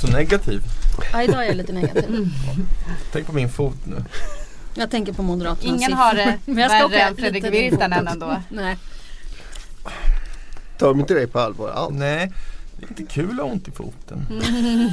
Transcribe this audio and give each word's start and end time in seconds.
Så 0.00 0.06
negativ. 0.06 0.62
Ja, 1.12 1.22
idag 1.22 1.42
är 1.44 1.46
jag 1.48 1.56
lite 1.56 1.72
negativ. 1.72 2.28
Tänk 3.12 3.26
på 3.26 3.32
min 3.32 3.48
fot 3.48 3.76
nu. 3.84 4.04
Jag 4.74 4.90
tänker 4.90 5.12
på 5.12 5.22
Moderaternas 5.22 5.76
Ingen 5.80 5.92
har 5.92 6.14
det 6.14 6.38
Men 6.46 6.58
jag 6.58 6.70
ska 6.70 6.88
värre 6.88 7.00
än 7.02 7.16
Fredrik 7.16 7.44
Virtanen 7.44 8.08
ändå. 8.08 8.36
Nej. 8.48 8.76
Tar 10.78 10.88
de 10.88 11.00
inte 11.00 11.14
dig 11.14 11.26
på 11.26 11.38
allvar 11.40 11.70
alls? 11.70 11.94
Nej, 11.98 12.32
det 12.78 12.84
är 12.84 12.88
inte 12.88 13.02
kul 13.14 13.30
att 13.30 13.36
ha 13.46 13.52
ont 13.52 13.68
i 13.68 13.70
foten. 13.70 14.26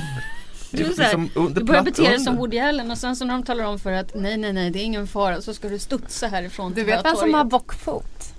Det 0.72 0.78
Du, 0.78 0.84
är 0.86 0.90
är 0.90 0.94
så 0.94 1.02
här, 1.02 1.18
liksom 1.18 1.30
under- 1.44 1.60
du 1.62 1.66
börjar 1.66 1.84
bete 1.84 2.02
dig 2.02 2.20
som. 2.20 2.36
Woody 2.36 2.60
Allen 2.60 2.92
och 2.92 2.98
sen 2.98 3.16
så 3.16 3.26
när 3.26 3.34
de 3.34 3.44
talar 3.44 3.66
om 3.66 3.80
för 3.80 3.92
att 3.92 4.12
nej 4.16 4.38
nej 4.38 4.54
nej 4.54 4.72
det 4.72 4.80
är 4.80 4.84
ingen 4.84 5.08
fara 5.08 5.42
så 5.42 5.54
ska 5.54 5.70
du 5.70 5.80
studsa 5.80 6.28
härifrån 6.28 6.74
Du 6.74 6.84
vet 6.84 7.06
vem 7.06 7.16
som 7.16 7.34
har 7.34 7.44
bockfot? 7.44 8.34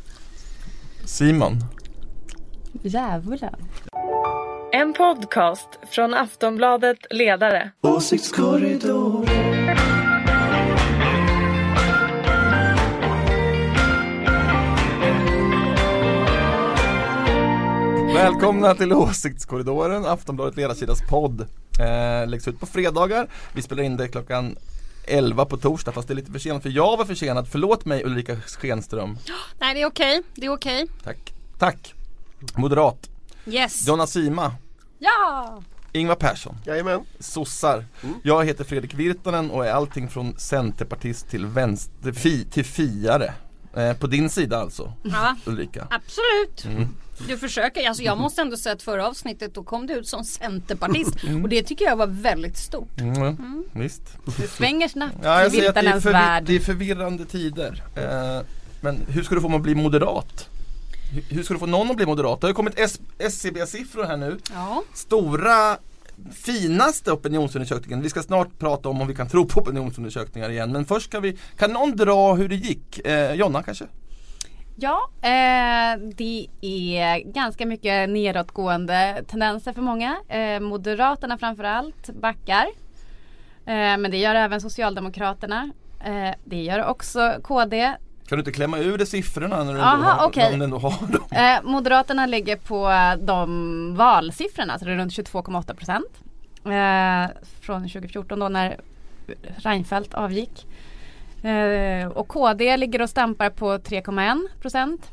Simon. 1.05 1.65
Djävulen. 2.83 3.55
En 4.75 4.93
podcast 4.93 5.69
från 5.91 6.15
Aftonbladet 6.15 6.99
Ledare. 7.11 7.71
Välkomna 18.15 18.75
till 18.75 18.93
Åsiktskorridoren, 18.93 20.07
Aftonbladet 20.07 20.57
Ledarsidas 20.57 20.99
podd. 21.11 21.41
Eh, 21.41 22.29
läggs 22.29 22.49
ut 22.49 22.61
på 22.61 22.67
fredagar. 22.67 23.29
Vi 23.53 23.63
spelar 23.63 23.83
in 23.83 23.97
det 23.97 24.09
klockan 24.09 24.57
11 25.07 25.45
på 25.45 25.57
torsdag 25.57 25.93
fast 25.93 26.09
det 26.09 26.15
är 26.15 26.17
lite 26.17 26.33
försenat 26.33 26.63
för 26.63 26.71
jag 26.71 26.97
var 26.97 27.05
försenad. 27.05 27.49
Förlåt 27.49 27.85
mig 27.85 28.05
Ulrika 28.05 28.37
Schenström. 28.37 29.19
Nej 29.61 29.75
det 29.75 29.83
är 29.83 29.87
okej, 29.87 30.23
det 30.35 30.47
är 30.47 30.53
okej. 30.53 30.87
Tack. 31.05 31.35
Tack. 31.59 31.95
Moderat. 32.57 33.11
Yes. 33.47 33.87
Donna 33.87 34.07
Sima. 34.07 34.53
Ja! 35.05 35.63
Ingvar 35.93 36.15
Persson. 36.15 36.57
Jajamän. 36.67 37.01
Sossar. 37.19 37.85
Jag 38.23 38.45
heter 38.45 38.65
Fredrik 38.65 38.95
Virtanen 38.95 39.51
och 39.51 39.67
är 39.67 39.71
allting 39.73 40.09
från 40.09 40.39
centerpartist 40.39 41.29
till 41.31 41.47
vänster, 41.47 42.13
fi, 42.13 42.45
till 42.45 42.65
fiare. 42.65 43.33
Eh, 43.77 43.93
på 43.93 44.07
din 44.07 44.31
sida 44.31 44.59
alltså, 44.59 44.93
Ja, 45.03 45.37
Ulrika. 45.47 45.87
absolut. 45.91 46.65
Mm. 46.77 46.89
Du 47.29 47.39
försöker, 47.39 47.89
alltså 47.89 48.03
jag 48.03 48.19
måste 48.19 48.43
ändå 48.43 48.57
säga 48.57 48.73
att 48.75 48.83
förra 48.83 49.09
avsnittet 49.09 49.55
då 49.55 49.63
kom 49.65 49.87
du 49.87 49.95
ut 49.95 50.09
som 50.09 50.25
centerpartist 50.25 51.25
Mm. 51.25 51.43
och 51.43 51.49
det 51.49 51.63
tycker 51.63 51.85
jag 51.85 51.97
var 51.97 52.07
väldigt 52.07 52.57
stort. 52.57 53.01
Mm, 53.01 53.65
Visst. 53.73 54.03
Det 54.39 54.49
svänger 54.49 54.89
snabbt 54.89 55.17
Ja, 55.23 55.43
jag 55.43 55.55
i 55.55 55.61
Virtanens 55.61 56.05
värld. 56.05 56.45
det 56.47 56.57
är 56.57 56.61
förvirrande 56.61 57.25
tider. 57.25 57.83
Eh, 57.97 58.47
men 58.81 59.01
hur 59.09 59.23
ska 59.23 59.35
du 59.35 59.41
få 59.41 59.49
mig 59.49 59.57
att 59.57 59.63
bli 59.63 59.75
moderat? 59.75 60.49
Hur- 61.31 61.43
ska 61.43 61.55
du 61.55 61.61
få 61.61 61.67
någon 61.67 61.91
att 61.91 61.97
bli 61.97 62.07
moderat? 62.07 62.41
Det 62.41 62.45
har 62.47 62.51
ju 62.51 62.55
kommit 62.55 62.79
SCB-siffror 63.19 64.05
här 64.05 64.17
nu. 64.17 64.39
Ja. 64.55 64.83
Stora, 64.95 65.77
finaste 66.33 67.13
opinionsundersökningen. 67.13 68.03
Vi 68.03 68.11
ska 68.11 68.23
snart 68.23 68.59
prata 68.59 68.89
om 68.89 69.01
om 69.01 69.07
vi 69.09 69.15
kan 69.15 69.29
tro 69.29 69.47
på 69.47 69.61
opinionsundersökningar 69.61 70.51
igen. 70.51 70.73
Men 70.73 70.85
först 70.85 71.07
ska 71.07 71.21
vi, 71.21 71.39
kan 71.59 71.71
någon 71.73 71.97
dra 71.97 72.35
hur 72.35 72.49
det 72.49 72.57
gick? 72.57 73.07
Eh, 73.07 73.35
Jonna 73.35 73.63
kanske? 73.63 73.85
Ja, 74.77 75.11
eh, 75.23 76.01
det 76.17 76.47
är 76.63 77.33
ganska 77.33 77.67
mycket 77.67 78.09
nedåtgående 78.11 79.25
tendenser 79.29 79.73
för 79.73 79.83
många. 79.83 80.17
Eh, 80.29 80.61
Moderaterna 80.61 81.39
framförallt 81.39 82.11
backar. 82.21 82.67
Eh, 83.67 83.73
men 83.75 84.11
det 84.11 84.17
gör 84.17 84.35
även 84.35 84.61
Socialdemokraterna. 84.61 85.71
Eh, 86.05 86.35
det 86.45 86.63
gör 86.63 86.85
också 86.85 87.35
KD. 87.43 87.95
Kan 88.29 88.39
du 88.39 88.41
inte 88.41 88.53
klämma 88.53 88.79
ur 88.79 88.99
det 88.99 89.07
siffrorna 89.07 89.65
när 89.65 89.75
du 89.75 89.81
Aha, 89.81 89.95
ändå 89.95 90.41
har, 90.43 90.59
du 90.59 90.65
ändå 90.65 90.79
har 90.79 91.07
dem? 91.13 91.23
Eh, 91.31 91.63
Moderaterna 91.71 92.27
ligger 92.27 92.57
på 92.57 92.91
de 93.27 93.95
valsiffrorna, 93.97 94.79
så 94.79 94.85
det 94.85 94.93
är 94.93 94.97
runt 94.97 95.13
22,8 95.13 95.75
procent. 95.75 96.07
Eh, 96.65 97.37
från 97.61 97.83
2014 97.83 98.39
då 98.39 98.49
när 98.49 98.81
Reinfeldt 99.57 100.15
avgick. 100.15 100.67
Eh, 101.45 102.09
och 102.09 102.29
KD 102.29 102.77
ligger 102.77 103.03
och 103.03 103.11
stampar 103.11 103.51
på 103.51 103.79
3,1 103.79 104.49
procent. 104.61 105.11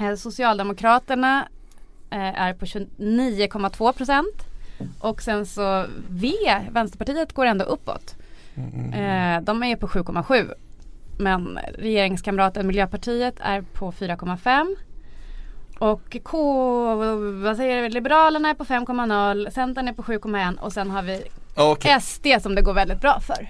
Eh, 0.00 0.14
Socialdemokraterna 0.14 1.48
eh, 2.10 2.40
är 2.42 2.54
på 2.54 2.64
29,2 2.64 3.92
procent. 3.92 4.44
Och 4.98 5.22
sen 5.22 5.46
så 5.46 5.86
V, 6.08 6.32
Vänsterpartiet, 6.70 7.32
går 7.32 7.46
ändå 7.46 7.64
uppåt. 7.64 8.16
Eh, 8.94 9.40
de 9.42 9.62
är 9.62 9.76
på 9.76 9.88
7,7. 9.88 10.54
Men 11.18 11.58
regeringskamraten 11.78 12.66
Miljöpartiet 12.66 13.34
är 13.40 13.62
på 13.62 13.92
4,5. 13.92 14.76
Och 15.78 16.16
K, 16.22 16.38
vad 17.42 17.56
säger 17.56 17.82
vi, 17.82 17.88
Liberalerna 17.88 18.48
är 18.50 18.54
på 18.54 18.64
5,0, 18.64 19.50
Centern 19.50 19.88
är 19.88 19.92
på 19.92 20.02
7,1 20.02 20.58
och 20.58 20.72
sen 20.72 20.90
har 20.90 21.02
vi 21.02 21.22
Okej. 21.54 22.00
SD 22.00 22.26
som 22.42 22.54
det 22.54 22.62
går 22.62 22.74
väldigt 22.74 23.00
bra 23.00 23.20
för. 23.20 23.48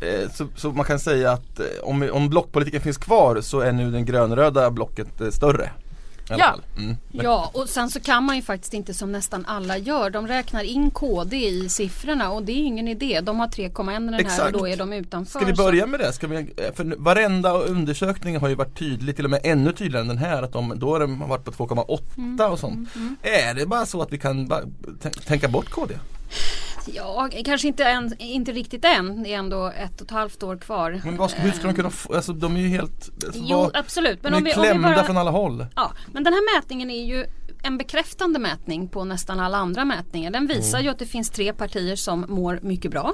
Eh, 0.00 0.30
Så, 0.30 0.46
så 0.56 0.70
man 0.72 0.84
kan 0.84 0.98
säga 0.98 1.32
att 1.32 1.60
eh, 1.60 1.66
om, 1.82 2.08
om 2.12 2.28
blockpolitiken 2.30 2.80
finns 2.80 2.98
kvar 2.98 3.40
så 3.40 3.60
är 3.60 3.72
nu 3.72 3.90
den 3.90 4.04
grönröda 4.04 4.70
blocket 4.70 5.20
eh, 5.20 5.28
större. 5.28 5.70
Ja. 6.28 6.54
Mm. 6.76 6.96
Ja 7.10 7.50
och 7.54 7.68
sen 7.68 7.90
så 7.90 8.00
kan 8.00 8.24
man 8.24 8.36
ju 8.36 8.42
faktiskt 8.42 8.74
inte 8.74 8.94
som 8.94 9.12
nästan 9.12 9.44
alla 9.46 9.78
gör. 9.78 10.10
De 10.10 10.28
räknar 10.28 10.62
in 10.62 10.90
KD 10.90 11.36
i 11.48 11.68
siffrorna 11.68 12.30
och 12.30 12.42
det 12.42 12.52
är 12.52 12.56
ingen 12.56 12.88
idé. 12.88 13.20
De 13.20 13.40
har 13.40 13.46
3,1 13.46 13.90
i 13.90 13.94
den 13.94 14.14
här 14.14 14.20
Exakt. 14.20 14.46
och 14.46 14.52
då 14.52 14.68
är 14.68 14.76
de 14.76 14.92
utanför. 14.92 15.38
Ska 15.38 15.46
vi 15.46 15.52
börja 15.52 15.86
med 15.86 16.00
det? 16.00 16.12
Ska 16.12 16.26
vi, 16.26 16.52
för 16.74 16.96
varenda 16.98 17.52
undersökning 17.52 18.36
har 18.36 18.48
ju 18.48 18.54
varit 18.54 18.78
tydlig, 18.78 19.16
till 19.16 19.24
och 19.24 19.30
med 19.30 19.40
ännu 19.44 19.72
tydligare 19.72 20.02
än 20.02 20.08
den 20.08 20.18
här, 20.18 20.42
att 20.42 20.52
de, 20.52 20.72
då 20.76 20.92
har 20.92 21.00
de 21.00 21.28
varit 21.28 21.44
på 21.44 21.50
2,8 21.50 22.48
och 22.48 22.58
sånt. 22.58 22.88
Är 23.22 23.54
det 23.54 23.66
bara 23.66 23.86
så 23.86 24.02
att 24.02 24.12
vi 24.12 24.18
kan 24.18 24.52
tänka 25.26 25.48
bort 25.48 25.70
KD? 25.70 25.94
Ja, 26.86 27.28
kanske 27.44 27.68
inte, 27.68 27.84
än, 27.84 28.14
inte 28.18 28.52
riktigt 28.52 28.84
än. 28.84 29.22
Det 29.22 29.34
är 29.34 29.38
ändå 29.38 29.66
ett 29.66 30.00
och 30.00 30.06
ett 30.06 30.10
halvt 30.10 30.42
år 30.42 30.56
kvar. 30.56 31.00
Men 31.04 31.16
vad, 31.16 31.32
hur 31.32 31.50
ska 31.52 31.66
de 31.66 31.74
kunna 31.74 31.90
få, 31.90 32.14
alltså 32.14 32.32
de 32.32 32.56
är 32.56 32.60
ju 32.60 32.68
helt, 32.68 33.10
alltså, 33.26 33.40
Jo, 33.44 33.56
vad, 33.58 33.76
absolut. 33.76 34.22
Men 34.22 34.32
de 34.32 34.36
är 34.36 34.38
om 34.38 34.44
vi, 34.44 34.52
om 34.54 34.62
klämda 34.62 34.88
bara... 34.94 35.04
från 35.04 35.16
alla 35.16 35.30
håll. 35.30 35.66
Ja, 35.76 35.92
men 36.12 36.24
den 36.24 36.32
här 36.32 36.56
mätningen 36.58 36.90
är 36.90 37.04
ju 37.04 37.26
en 37.62 37.78
bekräftande 37.78 38.38
mätning 38.38 38.88
på 38.88 39.04
nästan 39.04 39.40
alla 39.40 39.58
andra 39.58 39.84
mätningar. 39.84 40.30
Den 40.30 40.46
visar 40.46 40.78
Mm. 40.78 40.84
ju 40.86 40.90
att 40.92 40.98
det 40.98 41.06
finns 41.06 41.30
tre 41.30 41.52
partier 41.52 41.96
som 41.96 42.24
mår 42.28 42.58
mycket 42.62 42.90
bra. 42.90 43.12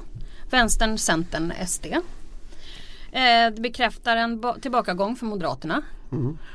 Vänstern, 0.50 0.98
Centern, 0.98 1.52
SD. 1.66 1.87
Eh, 1.87 2.00
det 3.54 3.60
bekräftar 3.60 4.16
en 4.16 4.41
ba- 4.41 4.54
tillbakagång 4.60 5.16
för 5.16 5.26
Moderaterna. 5.26 5.82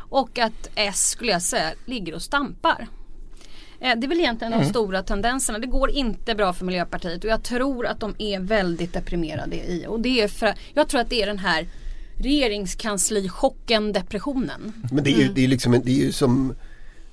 Och 0.09 0.39
att 0.39 0.69
S 0.75 1.09
skulle 1.09 1.31
jag 1.31 1.41
säga 1.41 1.71
ligger 1.85 2.15
och 2.15 2.21
stampar. 2.21 2.87
Eh, 3.79 3.99
det 3.99 4.05
är 4.05 4.07
väl 4.07 4.19
egentligen 4.19 4.53
Mm. 4.53 4.65
de 4.65 4.69
stora 4.69 5.03
tendenserna. 5.03 5.59
Det 5.59 5.67
går 5.67 5.89
inte 5.89 6.35
bra 6.35 6.53
för 6.53 6.65
Miljöpartiet 6.65 7.23
och 7.23 7.29
jag 7.29 7.43
tror 7.43 7.85
att 7.85 7.99
de 7.99 8.15
är 8.17 8.39
väldigt 8.39 8.93
deprimerade 8.93 9.55
i. 9.55 9.85
Och 9.87 9.99
det 9.99 10.21
är 10.21 10.27
för, 10.27 10.53
jag 10.73 10.87
tror 10.89 11.01
att 11.01 11.09
det 11.09 11.21
är 11.21 11.27
den 11.27 11.39
här 11.39 11.67
regeringskanslichocken, 12.17 13.93
depressionen. 13.93 14.73
Men 14.91 15.03
det 15.03 15.09
är 15.13 15.17
ju, 15.19 15.27
det 15.33 15.43
är 15.43 15.47
liksom 15.47 15.71
det 15.71 15.91
är 15.91 16.05
ju 16.05 16.11
som, 16.11 16.55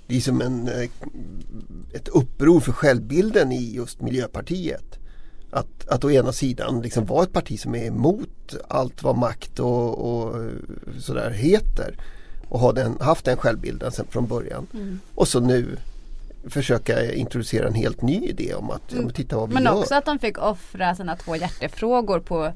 det 0.06 0.16
är 0.16 0.20
som 0.20 0.40
en, 0.40 0.68
eh, 0.68 0.88
ett 1.92 2.08
uppror 2.08 2.60
för 2.60 2.72
självbilden 2.72 3.52
i 3.52 3.74
just 3.74 4.00
Miljöpartiet. 4.00 4.98
Att, 5.50 5.88
att 5.88 6.04
å 6.04 6.10
ena 6.10 6.32
sidan 6.32 6.80
liksom 6.82 7.06
vara 7.06 7.22
ett 7.22 7.32
parti 7.32 7.60
som 7.60 7.74
är 7.74 7.84
emot 7.86 8.54
allt 8.68 9.02
vad 9.02 9.18
makt 9.18 9.58
och, 9.58 9.98
och 9.98 10.50
sådär 11.00 11.30
heter. 11.30 11.96
Och 12.48 12.60
ha 12.60 12.72
den, 12.72 12.96
haft 13.00 13.24
den 13.24 13.36
självbilden 13.36 13.92
sen 13.92 14.06
från 14.10 14.26
början. 14.26 14.66
Och 15.14 15.28
så 15.28 15.40
nu 15.40 15.76
försöka 16.48 17.12
introducera 17.14 17.66
en 17.66 17.74
helt 17.74 18.02
ny 18.02 18.26
idé 18.26 18.54
om 18.54 18.70
att 18.70 18.82
ja, 18.88 18.96
men 18.96 19.10
titta 19.12 19.36
vad 19.36 19.48
vi 19.48 19.54
Men 19.54 19.64
gör. 19.64 19.72
också 19.74 19.94
att 19.94 20.04
de 20.04 20.18
fick 20.18 20.38
offra 20.38 20.94
sina 20.94 21.16
två 21.16 21.36
hjärtefrågor 21.36 22.20
på 22.20 22.52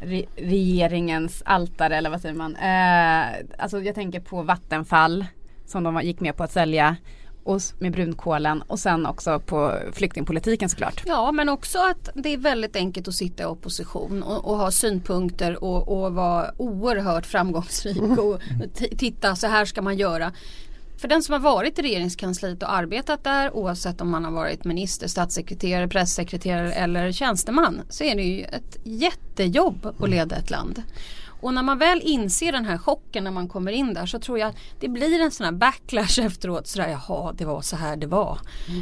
re- 0.00 0.26
regeringens 0.36 1.42
altare 1.44 1.96
eller 1.96 2.10
vad 2.10 2.20
säger 2.20 2.34
man. 2.34 2.56
Eh, 2.56 3.44
alltså 3.58 3.80
jag 3.80 3.94
tänker 3.94 4.20
på 4.20 4.42
Vattenfall 4.42 5.26
som 5.66 5.82
de 5.84 6.00
gick 6.02 6.20
med 6.20 6.36
på 6.36 6.44
att 6.44 6.52
sälja 6.52 6.96
och 7.44 7.60
med 7.78 7.92
brunkolen 7.92 8.62
och 8.62 8.78
sen 8.78 9.06
också 9.06 9.40
på 9.40 9.78
flyktingpolitiken 9.92 10.68
såklart. 10.68 11.02
Ja 11.06 11.32
men 11.32 11.48
också 11.48 11.78
att 11.78 12.08
det 12.14 12.32
är 12.32 12.36
väldigt 12.38 12.76
enkelt 12.76 13.08
att 13.08 13.14
sitta 13.14 13.42
i 13.42 13.46
opposition 13.46 14.22
och, 14.22 14.44
och 14.50 14.56
ha 14.56 14.70
synpunkter 14.70 15.64
och, 15.64 15.88
och 16.04 16.14
vara 16.14 16.50
oerhört 16.56 17.26
framgångsrik 17.26 18.18
och 18.18 18.40
t- 18.74 18.96
titta 18.98 19.36
så 19.36 19.46
här 19.46 19.64
ska 19.64 19.82
man 19.82 19.96
göra. 19.96 20.32
För 20.96 21.08
den 21.08 21.22
som 21.22 21.32
har 21.32 21.40
varit 21.40 21.78
i 21.78 21.82
regeringskansliet 21.82 22.62
och 22.62 22.72
arbetat 22.72 23.24
där 23.24 23.56
oavsett 23.56 24.00
om 24.00 24.10
man 24.10 24.24
har 24.24 24.32
varit 24.32 24.64
minister, 24.64 25.08
statssekreterare, 25.08 25.88
pressekreterare 25.88 26.72
eller 26.72 27.12
tjänsteman 27.12 27.82
så 27.88 28.04
är 28.04 28.16
det 28.16 28.22
ju 28.22 28.44
ett 28.44 28.76
jättejobb 28.84 29.94
att 30.00 30.10
leda 30.10 30.36
ett 30.36 30.50
land. 30.50 30.82
Och 31.40 31.54
när 31.54 31.62
man 31.62 31.78
väl 31.78 32.00
inser 32.02 32.52
den 32.52 32.64
här 32.64 32.78
chocken 32.78 33.24
när 33.24 33.30
man 33.30 33.48
kommer 33.48 33.72
in 33.72 33.94
där 33.94 34.06
så 34.06 34.18
tror 34.18 34.38
jag 34.38 34.54
det 34.80 34.88
blir 34.88 35.20
en 35.20 35.30
sån 35.30 35.44
här 35.44 35.52
backlash 35.52 36.20
efteråt. 36.20 36.66
Sådär, 36.66 36.88
jaha, 36.88 37.32
det 37.32 37.44
var 37.44 37.60
så 37.60 37.76
här 37.76 37.96
det 37.96 38.06
var. 38.06 38.38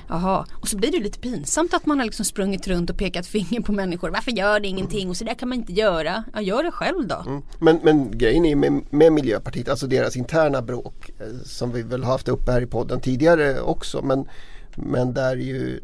Jaha. 0.08 0.46
Och 0.60 0.68
så 0.68 0.76
blir 0.76 0.92
det 0.92 0.98
lite 1.00 1.18
pinsamt 1.18 1.74
att 1.74 1.86
man 1.86 1.98
har 1.98 2.04
liksom 2.04 2.24
sprungit 2.24 2.68
runt 2.68 2.90
och 2.90 2.98
pekat 2.98 3.26
finger 3.26 3.60
på 3.60 3.72
människor. 3.72 4.10
Varför 4.10 4.30
gör 4.30 4.60
det 4.60 4.68
ingenting? 4.68 5.08
Och 5.08 5.16
så 5.16 5.24
där 5.24 5.34
kan 5.34 5.48
man 5.48 5.58
inte 5.58 5.72
göra. 5.72 6.24
Ja, 6.34 6.40
gör 6.40 6.62
det 6.62 6.70
själv 6.70 7.06
då. 7.06 7.24
Mm. 7.26 7.42
Men, 7.58 7.80
men 7.82 8.18
grejen 8.18 8.44
är 8.44 8.56
med, 8.56 8.82
med 8.90 9.12
Miljöpartiet, 9.12 9.68
alltså 9.68 9.86
deras 9.86 10.16
interna 10.16 10.62
bråk 10.62 11.10
eh, 11.20 11.26
som 11.44 11.72
vi 11.72 11.82
väl 11.82 12.04
haft 12.04 12.28
uppe 12.28 12.52
här 12.52 12.60
i 12.60 12.66
podden 12.66 13.00
tidigare 13.00 13.60
också 13.60 14.02
men, 14.02 14.28
men 14.76 15.14
där 15.14 15.36
ju, 15.36 15.80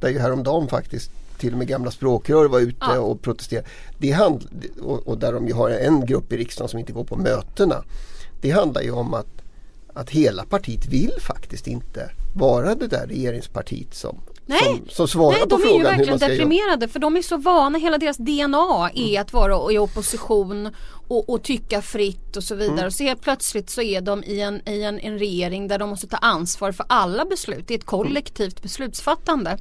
där 0.00 0.08
ju 0.08 0.18
häromdagen 0.18 0.68
faktiskt 0.68 1.10
till 1.42 1.52
och 1.52 1.58
med 1.58 1.68
gamla 1.68 1.90
språkrör 1.90 2.48
var 2.48 2.60
ute 2.60 2.76
Ja. 2.80 2.98
och 2.98 3.22
protesterade. 3.22 3.68
Det 3.98 4.10
hand, 4.10 4.48
och, 4.82 5.08
och 5.08 5.18
där 5.18 5.32
de 5.32 5.46
ju 5.48 5.54
har 5.54 5.70
en 5.70 6.06
grupp 6.06 6.32
i 6.32 6.36
riksdagen 6.36 6.68
som 6.68 6.78
inte 6.78 6.92
går 6.92 7.04
på 7.04 7.16
mötena. 7.16 7.84
Det 8.40 8.50
handlar 8.50 8.82
ju 8.82 8.90
om 8.90 9.14
att, 9.14 9.42
att 9.94 10.10
hela 10.10 10.44
partiet 10.44 10.86
vill 10.86 11.12
faktiskt 11.20 11.66
inte 11.66 12.10
vara 12.36 12.74
det 12.74 12.86
där 12.86 13.06
regeringspartiet 13.06 13.94
som, 13.94 14.20
Nej. 14.46 14.60
som, 14.62 14.86
som 14.88 15.08
svarar 15.08 15.32
Nej, 15.32 15.40
på 15.40 15.56
de 15.56 15.62
är 15.62 15.76
ju 15.78 15.82
verkligen 15.82 16.18
göra. 16.18 16.28
deprimerade 16.28 16.88
för 16.88 16.98
de 16.98 17.16
är 17.16 17.22
så 17.22 17.36
vana, 17.36 17.78
hela 17.78 17.98
deras 17.98 18.16
DNA 18.16 18.90
är 18.94 19.20
att 19.20 19.32
vara 19.32 19.72
i 19.72 19.78
opposition 19.78 20.68
och, 21.08 21.30
och 21.30 21.42
tycka 21.42 21.82
fritt 21.82 22.36
och 22.36 22.44
så 22.44 22.54
vidare. 22.54 22.72
Mm. 22.78 22.86
Och 22.86 22.92
så 22.92 23.04
helt 23.04 23.22
plötsligt 23.22 23.70
så 23.70 23.82
är 23.82 24.00
de 24.00 24.24
i, 24.24 24.40
en, 24.40 24.68
i 24.68 24.82
en, 24.82 24.98
en 25.00 25.18
regering 25.18 25.68
där 25.68 25.78
de 25.78 25.88
måste 25.90 26.06
ta 26.06 26.16
ansvar 26.16 26.72
för 26.72 26.86
alla 26.88 27.24
beslut. 27.24 27.64
Det 27.68 27.74
är 27.74 27.78
ett 27.78 27.84
kollektivt 27.86 28.62
beslutsfattande. 28.62 29.58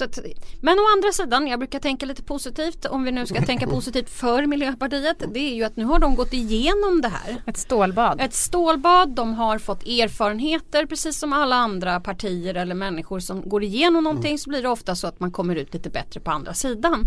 Att, 0.00 0.18
men 0.60 0.78
å 0.78 0.82
andra 0.96 1.12
sidan, 1.12 1.46
jag 1.46 1.58
brukar 1.58 1.78
tänka 1.78 2.06
lite 2.06 2.22
positivt 2.22 2.86
om 2.86 3.04
vi 3.04 3.12
nu 3.12 3.26
ska 3.26 3.42
tänka 3.42 3.66
positivt 3.76 4.10
för 4.10 4.46
Miljöpartiet. 4.46 5.22
Det 5.32 5.40
är 5.40 5.54
ju 5.54 5.64
att 5.64 5.76
nu 5.76 5.84
har 5.84 5.98
de 5.98 6.14
gått 6.14 6.32
igenom 6.32 7.00
det 7.02 7.08
här. 7.08 7.42
Ett 7.46 7.56
stålbad. 7.56 8.20
Ett 8.20 8.34
stålbad, 8.34 9.14
de 9.14 9.34
har 9.34 9.58
fått 9.58 9.82
erfarenheter 9.82 10.86
precis 10.86 11.18
som 11.18 11.32
alla 11.32 11.56
andra 11.56 12.00
partier 12.00 12.54
eller 12.54 12.74
människor 12.74 13.20
som 13.20 13.48
går 13.48 13.62
igenom 13.62 14.04
någonting 14.04 14.38
så 14.38 14.50
blir 14.50 14.62
det 14.62 14.68
ofta 14.68 14.94
så 14.94 15.06
att 15.06 15.20
man 15.20 15.30
kommer 15.30 15.56
ut 15.56 15.74
lite 15.74 15.90
bättre 15.90 16.20
på 16.20 16.30
andra 16.30 16.54
sidan. 16.54 17.04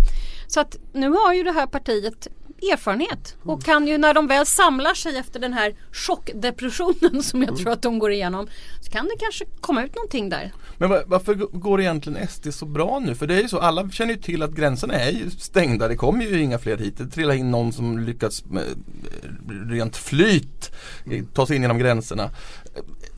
Så 0.47 0.59
att 0.59 0.77
nu 0.93 1.09
har 1.09 1.33
ju 1.33 1.43
det 1.43 1.51
här 1.51 1.67
partiet 1.67 2.27
erfarenhet 2.73 3.35
och 3.43 3.63
kan 3.63 3.87
ju 3.87 3.97
när 3.97 4.13
de 4.13 4.27
väl 4.27 4.45
samlar 4.45 4.93
sig 4.93 5.17
efter 5.17 5.39
den 5.39 5.53
här 5.53 5.75
chockdepressionen 5.91 7.23
som 7.23 7.41
jag 7.43 7.57
tror 7.57 7.71
att 7.71 7.81
de 7.81 7.99
går 7.99 8.11
igenom 8.11 8.47
så 8.81 8.91
kan 8.91 9.05
det 9.05 9.15
kanske 9.19 9.45
komma 9.61 9.83
ut 9.83 9.95
någonting 9.95 10.29
där. 10.29 10.51
Men 10.77 10.89
va- 10.89 11.03
varför 11.05 11.33
går 11.35 11.81
egentligen 11.81 12.27
SD 12.27 12.53
så 12.53 12.65
bra 12.65 12.99
nu? 12.99 13.15
För 13.15 13.27
det 13.27 13.35
är 13.35 13.41
ju 13.41 13.47
så, 13.47 13.59
alla 13.59 13.89
känner 13.89 14.13
ju 14.13 14.19
till 14.21 14.43
att 14.43 14.51
gränserna 14.51 14.93
är 14.93 15.11
ju 15.11 15.29
stängda. 15.29 15.87
Det 15.87 15.95
kommer 15.95 16.25
ju 16.25 16.41
inga 16.41 16.59
fler 16.59 16.77
hit. 16.77 16.97
Det 16.97 17.07
trillar 17.07 17.33
in 17.33 17.51
någon 17.51 17.73
som 17.73 17.99
lyckats 17.99 18.45
med 18.45 18.63
eh, 18.63 19.69
rent 19.69 19.97
flyt 19.97 20.71
eh, 21.11 21.23
ta 21.33 21.47
sig 21.47 21.55
in 21.55 21.61
genom 21.61 21.77
gränserna. 21.79 22.29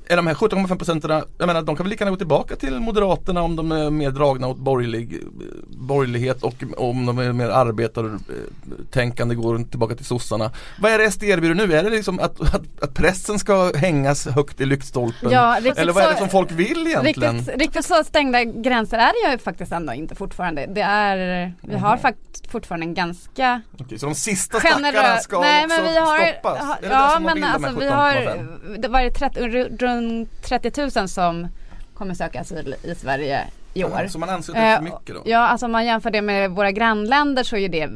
Är 0.10 0.16
de 0.16 0.28
här 0.28 0.34
17,5 0.34 0.78
procenten, 0.78 1.24
jag 1.38 1.48
menar 1.48 1.62
de 1.62 1.76
kan 1.76 1.84
väl 1.84 1.90
lika 1.90 2.04
gärna 2.04 2.12
gå 2.12 2.18
tillbaka 2.18 2.56
till 2.56 2.80
Moderaterna 2.80 3.42
om 3.42 3.56
de 3.56 3.72
är 3.72 3.90
mer 3.90 4.12
dragna 4.12 4.48
åt 4.48 4.58
borgerlig, 4.58 5.24
borgerlighet 5.68 6.44
och 6.44 6.64
om 6.78 7.06
de 7.06 7.20
är 7.20 7.34
mer 7.34 7.50
arbetartänkande 7.50 9.36
går 9.36 9.64
tillbaka 9.64 9.96
till 9.96 10.06
sossarna. 10.06 10.52
Vad 10.80 10.92
är 10.92 10.98
det 10.98 11.12
SD 11.12 11.24
erbjuder 11.24 11.68
nu? 11.68 11.74
Är 11.74 11.84
det 11.84 11.90
liksom 11.90 12.20
att, 12.20 12.42
att, 12.42 12.84
att 12.84 12.94
pressen 12.94 13.40
ska 13.40 13.72
hängas 13.76 14.28
högt 14.28 14.62
i 14.62 14.66
lyktstolpen? 14.66 15.32
Ja, 15.32 15.58
Eller 15.58 15.94
vad 15.94 16.04
är 16.04 16.12
det 16.12 16.18
som 16.18 16.30
folk 16.30 16.52
vill 16.52 16.88
egentligen? 16.88 17.38
Riktigt, 17.38 17.60
riktigt 17.60 17.86
så 17.86 18.04
stängda 18.04 18.44
gränser 18.44 18.98
är 18.98 19.28
det 19.28 19.32
ju 19.32 19.38
faktiskt 19.38 19.72
ändå 19.72 19.94
inte 19.94 20.16
fortfarande. 20.16 20.66
Det 20.66 20.82
är, 20.82 21.54
vi 21.62 21.78
har 21.78 21.98
faktiskt 21.98 22.52
fortfarande 22.52 22.86
en 22.86 22.94
ganska 22.94 23.62
Okej, 23.80 24.00
så 24.00 24.06
de 24.06 24.16
sista 24.16 24.60
stackarna 24.60 25.18
ska 25.18 25.40
Nej 25.40 25.68
men 25.68 25.84
vi 25.84 25.98
har, 25.98 26.32
stoppas? 26.32 26.78
ja 26.90 27.20
men 27.20 27.44
alltså 27.44 27.80
vi 27.80 27.88
har, 27.88 28.14
17,5? 28.14 28.78
det 28.78 28.88
var 28.88 29.02
det 29.02 29.12
30, 29.12 29.70
runt 29.98 30.42
30 30.42 30.72
000 31.00 31.10
som 31.10 31.48
kommer 31.94 32.14
söka 32.14 32.42
asyl 32.42 32.76
i 32.84 32.96
Sverige 32.96 33.48
i 33.74 33.84
år. 33.84 33.92
Ja, 34.02 34.10
Så 34.10 34.20
man 34.20 34.30
anser 34.30 34.54
att 34.54 34.60
det 34.60 34.62
är 34.66 34.78
för 34.78 34.86
Eh, 34.88 34.94
mycket 34.94 35.16
då? 35.16 35.22
Ja, 35.26 35.40
alltså 35.40 35.66
om 35.66 35.72
man 35.72 35.86
jämför 35.86 36.12
det 36.12 36.22
med 36.22 36.52
våra 36.52 36.72
grannländer 36.72 37.44
så 37.44 37.56
är 37.56 37.60
ju 37.60 37.68
det 37.68 37.90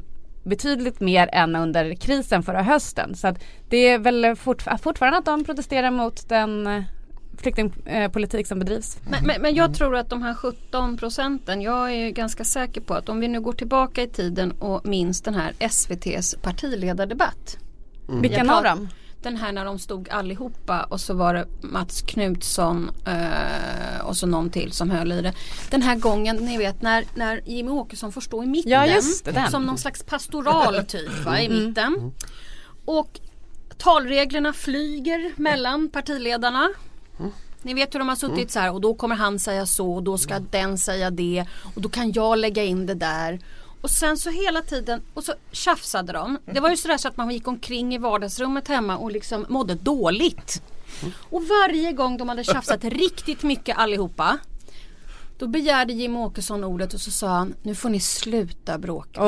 betydligt 0.43 0.99
mer 0.99 1.29
än 1.33 1.55
under 1.55 1.95
krisen 1.95 2.43
förra 2.43 2.61
hösten. 2.61 3.15
Så 3.15 3.27
att 3.27 3.43
det 3.69 3.77
är 3.77 3.99
väl 3.99 4.35
fort, 4.35 4.63
fortfarande 4.81 5.17
att 5.17 5.25
de 5.25 5.43
protesterar 5.43 5.91
mot 5.91 6.29
den 6.29 6.67
eh, 6.67 6.83
flyktingpolitik 7.37 8.47
som 8.47 8.59
bedrivs. 8.59 8.97
Men, 9.09 9.25
men, 9.25 9.41
men 9.41 9.55
jag 9.55 9.75
tror 9.75 9.95
att 9.95 10.09
de 10.09 10.21
här 10.21 10.33
17 10.33 10.97
procenten, 10.97 11.61
jag 11.61 11.93
är 11.93 12.09
ganska 12.09 12.43
säker 12.43 12.81
på 12.81 12.93
att 12.93 13.09
om 13.09 13.19
vi 13.19 13.27
nu 13.27 13.41
går 13.41 13.53
tillbaka 13.53 14.03
i 14.03 14.07
tiden 14.07 14.51
och 14.51 14.87
minns 14.87 15.21
den 15.21 15.35
här 15.35 15.53
SVTs 15.59 16.35
partiledardebatt. 16.41 17.57
Vilken 18.21 18.47
Jag 18.47 18.57
av 18.57 18.63
dem? 18.63 18.89
Den 19.21 19.37
här 19.37 19.51
när 19.51 19.65
de 19.65 19.79
stod 19.79 20.09
allihopa 20.09 20.83
och 20.83 21.01
så 21.01 21.13
var 21.13 21.33
det 21.33 21.47
Mats 21.61 22.01
Knutsson 22.01 22.91
eh, 23.05 24.05
och 24.05 24.17
så 24.17 24.27
någon 24.27 24.49
till 24.49 24.71
som 24.71 24.89
höll 24.89 25.11
i 25.11 25.21
det. 25.21 25.33
Den 25.69 25.81
här 25.81 25.95
gången, 25.95 26.35
ni 26.35 26.57
vet 26.57 26.81
när, 26.81 27.05
när 27.15 27.41
Jimmy 27.45 27.71
Åkesson 27.71 28.11
får 28.11 28.21
stå 28.21 28.43
i 28.43 28.45
mitten. 28.45 28.71
Ja, 28.71 28.85
just 28.85 29.25
det, 29.25 29.31
den. 29.31 29.51
Som 29.51 29.65
någon 29.65 29.77
slags 29.77 30.03
pastoral 30.03 30.85
typ 30.87 31.25
va, 31.25 31.41
i 31.41 31.49
mitten. 31.49 32.13
Och 32.85 33.19
talreglerna 33.77 34.53
flyger 34.53 35.31
mellan 35.35 35.89
partiledarna. 35.89 36.69
Ni 37.61 37.73
vet 37.73 37.93
hur 37.93 37.99
de 37.99 38.09
har 38.09 38.15
suttit 38.15 38.51
så 38.51 38.59
här 38.59 38.71
och 38.73 38.81
då 38.81 38.93
kommer 38.93 39.15
han 39.15 39.39
säga 39.39 39.65
så 39.65 39.93
och 39.93 40.03
då 40.03 40.17
ska 40.17 40.39
den 40.39 40.77
säga 40.77 41.09
det 41.09 41.45
och 41.75 41.81
då 41.81 41.89
kan 41.89 42.11
jag 42.11 42.37
lägga 42.37 42.63
in 42.63 42.85
det 42.85 42.93
där. 42.93 43.39
Och 43.81 43.89
sen 43.89 44.17
så 44.17 44.29
hela 44.29 44.61
tiden 44.61 45.01
och 45.13 45.23
så 45.23 45.33
tjafsade 45.51 46.13
de. 46.13 46.37
Det 46.45 46.59
var 46.59 46.69
ju 46.69 46.77
sådär 46.77 46.97
så 46.97 47.07
att 47.07 47.17
man 47.17 47.31
gick 47.31 47.47
omkring 47.47 47.95
i 47.95 47.97
vardagsrummet 47.97 48.67
hemma 48.67 48.97
och 48.97 49.11
liksom 49.11 49.45
mådde 49.49 49.75
dåligt. 49.75 50.61
Och 51.29 51.43
varje 51.43 51.91
gång 51.91 52.17
de 52.17 52.29
hade 52.29 52.43
tjafsat 52.43 52.83
riktigt 52.83 53.43
mycket 53.43 53.77
allihopa 53.77 54.37
då 55.41 55.47
begärde 55.47 55.93
Jim 55.93 56.15
Åkesson 56.15 56.63
ordet 56.63 56.93
och 56.93 57.01
så 57.01 57.11
sa 57.11 57.27
han 57.27 57.53
nu 57.63 57.75
får 57.75 57.89
ni 57.89 57.99
sluta 57.99 58.77
bråka. 58.77 59.21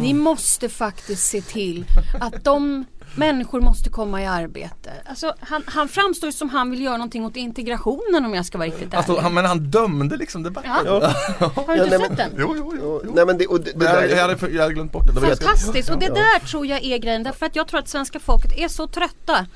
Ni 0.00 0.14
måste 0.14 0.68
faktiskt 0.68 1.24
se 1.28 1.40
till 1.42 1.84
att 2.20 2.44
de 2.44 2.84
människor 3.14 3.60
måste 3.60 3.90
komma 3.90 4.22
i 4.22 4.26
arbete. 4.26 4.90
Alltså, 5.06 5.34
han, 5.40 5.62
han 5.66 5.88
framstår 5.88 6.30
som 6.30 6.50
han 6.50 6.70
vill 6.70 6.82
göra 6.82 6.96
någonting 6.96 7.24
åt 7.24 7.36
integrationen 7.36 8.24
om 8.24 8.34
jag 8.34 8.46
ska 8.46 8.58
vara 8.58 8.68
riktigt 8.68 8.82
ärlig. 8.86 8.96
Alltså, 8.96 9.20
han, 9.20 9.34
men 9.34 9.44
han 9.44 9.58
dömde 9.58 10.16
liksom 10.16 10.42
debatten. 10.42 10.70
Ja. 10.84 11.12
Har 11.54 11.76
du 11.76 11.82
inte 11.84 11.94
Ja, 11.96 12.00
sett 12.08 12.16
den? 12.16 12.30
Jo, 12.38 12.54
jo, 12.58 12.74
jo. 12.80 13.00
jo. 13.04 13.12
Nej, 13.14 13.26
men 13.26 13.38
det, 13.38 13.46
och 13.46 13.60
det, 13.60 13.70
det 13.72 13.78
Men 13.78 14.10
jag, 14.10 14.16
hade, 14.28 14.50
jag 14.50 14.62
hade 14.62 14.74
glömt 14.74 14.92
bort 14.92 15.06
det. 15.14 15.20
Fantastiskt 15.20 15.90
och 15.90 15.98
det 15.98 16.08
där 16.08 16.46
tror 16.46 16.66
jag 16.66 16.84
är 16.84 16.98
grejen 16.98 17.22
därför 17.22 17.46
att 17.46 17.56
jag 17.56 17.68
tror 17.68 17.80
att 17.80 17.88
svenska 17.88 18.20
folket 18.20 18.58
är 18.58 18.68
så 18.68 18.86
trötta 18.86 19.46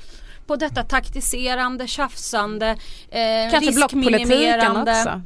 på 0.47 0.55
detta 0.55 0.83
taktiserande, 0.83 1.87
tjafsande, 1.87 2.67
eh, 3.09 3.51
Kanske 3.51 3.71
blockpolitiken 3.71 4.19
riskminimerande. 4.29 4.91
också. 4.91 5.21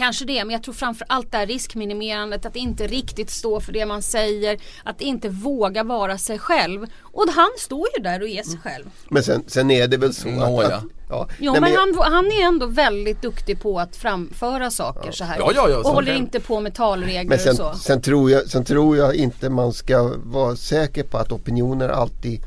Kanske 0.00 0.24
det, 0.24 0.44
men 0.44 0.50
jag 0.52 0.62
tror 0.62 0.74
framför 0.74 1.06
allt 1.10 1.30
det 1.32 1.36
här 1.38 1.46
riskminimerandet, 1.46 2.46
att 2.46 2.56
inte 2.56 2.86
riktigt 2.86 3.30
stå 3.30 3.60
för 3.60 3.72
det 3.72 3.86
man 3.86 4.02
säger, 4.02 4.58
att 4.84 5.00
inte 5.00 5.28
våga 5.28 5.84
vara 5.84 6.18
sig 6.18 6.38
själv. 6.38 6.86
Och 7.02 7.24
han 7.34 7.50
står 7.58 7.88
ju 7.96 8.02
där 8.02 8.22
och 8.22 8.28
är 8.28 8.42
sig 8.42 8.58
själv. 8.58 8.84
men 9.08 9.22
sen, 9.22 9.44
sen 9.46 9.70
är 9.70 9.88
det 9.88 9.96
väl 9.96 10.14
så 10.14 10.28
Nåja. 10.28 10.66
att, 10.66 10.72
att 10.72 10.84
ja. 11.08 11.28
Jo 11.38 11.52
Nej, 11.52 11.60
men 11.60 11.72
jag- 11.72 11.78
han, 11.80 12.12
han 12.12 12.26
är 12.26 12.42
ändå 12.46 12.66
väldigt 12.66 13.22
duktig 13.22 13.60
på 13.62 13.80
att 13.80 13.96
framföra 13.96 14.70
saker 14.70 15.12
så 15.12 15.24
här. 15.24 15.38
Ja, 15.38 15.52
ja, 15.54 15.68
ja, 15.70 15.78
och 15.78 15.84
håller 15.84 16.12
kan- 16.12 16.22
inte 16.22 16.40
på 16.40 16.60
med 16.60 16.74
talregler 16.74 17.24
Men 17.28 17.38
sen, 17.38 17.50
och 17.50 17.56
så. 17.56 17.78
sen, 17.78 18.02
tror 18.02 18.30
jag, 18.30 18.48
sen 18.48 18.64
tror 18.64 18.96
jag 18.96 19.14
inte 19.14 19.50
man 19.50 19.72
ska 19.72 20.12
vara 20.24 20.56
säker 20.56 21.02
på 21.02 21.18
att 21.18 21.32
opinioner 21.32 21.88
alltid 21.88 22.40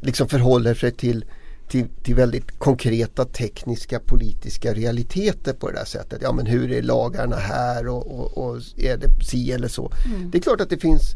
liksom 0.00 0.28
förhåller 0.28 0.74
sig 0.74 0.90
till, 0.92 1.24
till, 1.68 1.88
till 2.02 2.14
väldigt 2.14 2.58
konkreta 2.58 3.24
tekniska 3.24 4.00
politiska 4.00 4.74
realiteter 4.74 5.52
på 5.52 5.70
det 5.70 5.76
där 5.76 5.84
sättet. 5.84 6.18
Ja 6.22 6.32
men 6.32 6.46
hur 6.46 6.72
är 6.72 6.82
lagarna 6.82 7.36
här 7.36 7.88
och, 7.88 8.06
och, 8.06 8.38
och 8.38 8.56
är 8.76 8.96
det 8.96 9.24
si 9.24 9.52
eller 9.52 9.68
så. 9.68 9.92
Mm. 10.06 10.30
Det 10.30 10.38
är 10.38 10.42
klart 10.42 10.60
att 10.60 10.70
det 10.70 10.78
finns, 10.78 11.14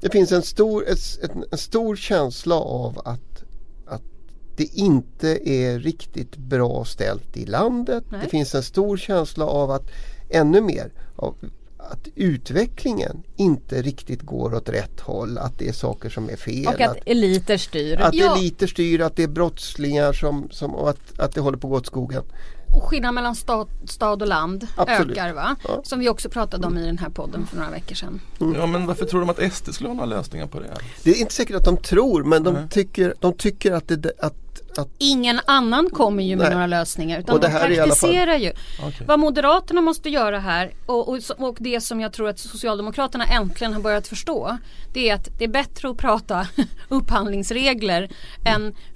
det 0.00 0.10
finns 0.10 0.32
en, 0.32 0.42
stor, 0.42 0.84
en, 1.22 1.44
en 1.50 1.58
stor 1.58 1.96
känsla 1.96 2.54
av 2.54 2.98
att, 3.04 3.44
att 3.86 4.02
det 4.56 4.64
inte 4.64 5.48
är 5.50 5.78
riktigt 5.78 6.36
bra 6.36 6.84
ställt 6.84 7.36
i 7.36 7.46
landet. 7.46 8.04
Nej. 8.10 8.20
Det 8.24 8.30
finns 8.30 8.54
en 8.54 8.62
stor 8.62 8.96
känsla 8.96 9.44
av 9.44 9.70
att 9.70 9.90
ännu 10.30 10.60
mer 10.60 10.92
av 11.16 11.34
att 11.90 12.08
utvecklingen 12.14 13.22
inte 13.36 13.82
riktigt 13.82 14.22
går 14.22 14.54
åt 14.54 14.68
rätt 14.68 15.00
håll. 15.00 15.38
Att 15.38 15.58
det 15.58 15.68
är 15.68 15.72
saker 15.72 16.08
som 16.10 16.30
är 16.30 16.36
fel. 16.36 16.66
Och 16.66 16.80
att 16.80 16.96
eliter 17.06 17.56
styr. 17.56 18.00
att 18.00 18.14
Ja. 18.14 18.36
eliter 18.36 18.66
styr, 18.66 19.00
att 19.00 19.16
det 19.16 19.22
är 19.22 19.28
brottslingar 19.28 20.12
som, 20.12 20.48
som, 20.50 20.74
och 20.74 20.90
att, 20.90 21.20
att 21.20 21.34
det 21.34 21.40
håller 21.40 21.58
på 21.58 21.66
att 21.66 21.70
gå 21.70 21.76
åt 21.76 21.86
skogen. 21.86 22.22
Och 22.76 22.82
skillnaden 22.82 23.14
mellan 23.14 23.34
stad, 23.34 23.68
stad 23.84 24.22
och 24.22 24.28
land 24.28 24.66
Absolut. 24.76 25.18
ökar 25.18 25.32
va? 25.32 25.56
Ja. 25.68 25.80
Som 25.84 25.98
vi 25.98 26.08
också 26.08 26.28
pratade 26.28 26.66
om 26.66 26.78
i 26.78 26.86
den 26.86 26.98
här 26.98 27.08
podden 27.08 27.46
för 27.46 27.56
några 27.56 27.70
veckor 27.70 27.94
sedan. 27.94 28.20
Ja, 28.38 28.66
men 28.66 28.86
varför 28.86 29.04
tror 29.04 29.20
de 29.20 29.30
att 29.30 29.52
SD 29.52 29.74
skulle 29.74 29.88
ha 29.88 29.94
några 29.94 30.06
lösningar 30.06 30.46
på 30.46 30.60
det? 30.60 30.76
Det 31.02 31.10
är 31.10 31.20
inte 31.20 31.34
säkert 31.34 31.56
att 31.56 31.64
de 31.64 31.76
tror 31.76 32.24
men 32.24 32.42
de 32.42 32.54
Nej. 32.54 32.68
tycker, 32.70 33.14
de 33.20 33.32
tycker 33.32 33.72
att, 33.72 33.88
det, 33.88 34.12
att, 34.18 34.34
att 34.78 34.88
Ingen 34.98 35.40
annan 35.46 35.90
kommer 35.90 36.22
ju 36.22 36.36
med 36.36 36.44
Nej. 36.46 36.54
några 36.54 36.66
lösningar 36.66 37.18
utan 37.20 37.34
Och 37.34 37.40
det 37.40 37.46
de 37.48 37.54
alla 37.54 37.66
fall- 37.68 37.76
praktiserar 37.76 38.36
ju. 38.36 38.52
Okej. 38.82 39.06
Vad 39.06 39.18
Moderaterna 39.18 39.80
måste 39.80 40.08
göra 40.10 40.38
här 40.38 40.72
och, 40.86 41.08
och, 41.08 41.18
och 41.38 41.56
det 41.60 41.80
som 41.80 42.00
jag 42.00 42.12
tror 42.12 42.28
att 42.28 42.38
Socialdemokraterna 42.38 43.24
äntligen 43.26 43.72
har 43.74 43.80
börjat 43.80 44.08
förstå 44.08 44.58
det 44.92 45.08
är 45.10 45.14
att 45.14 45.28
det 45.38 45.44
är 45.44 45.48
bättre 45.48 45.90
att 45.90 45.96
prata 45.96 46.46
upphandlingsregler 46.88 48.08
än 48.44 48.74
f- 48.94 48.95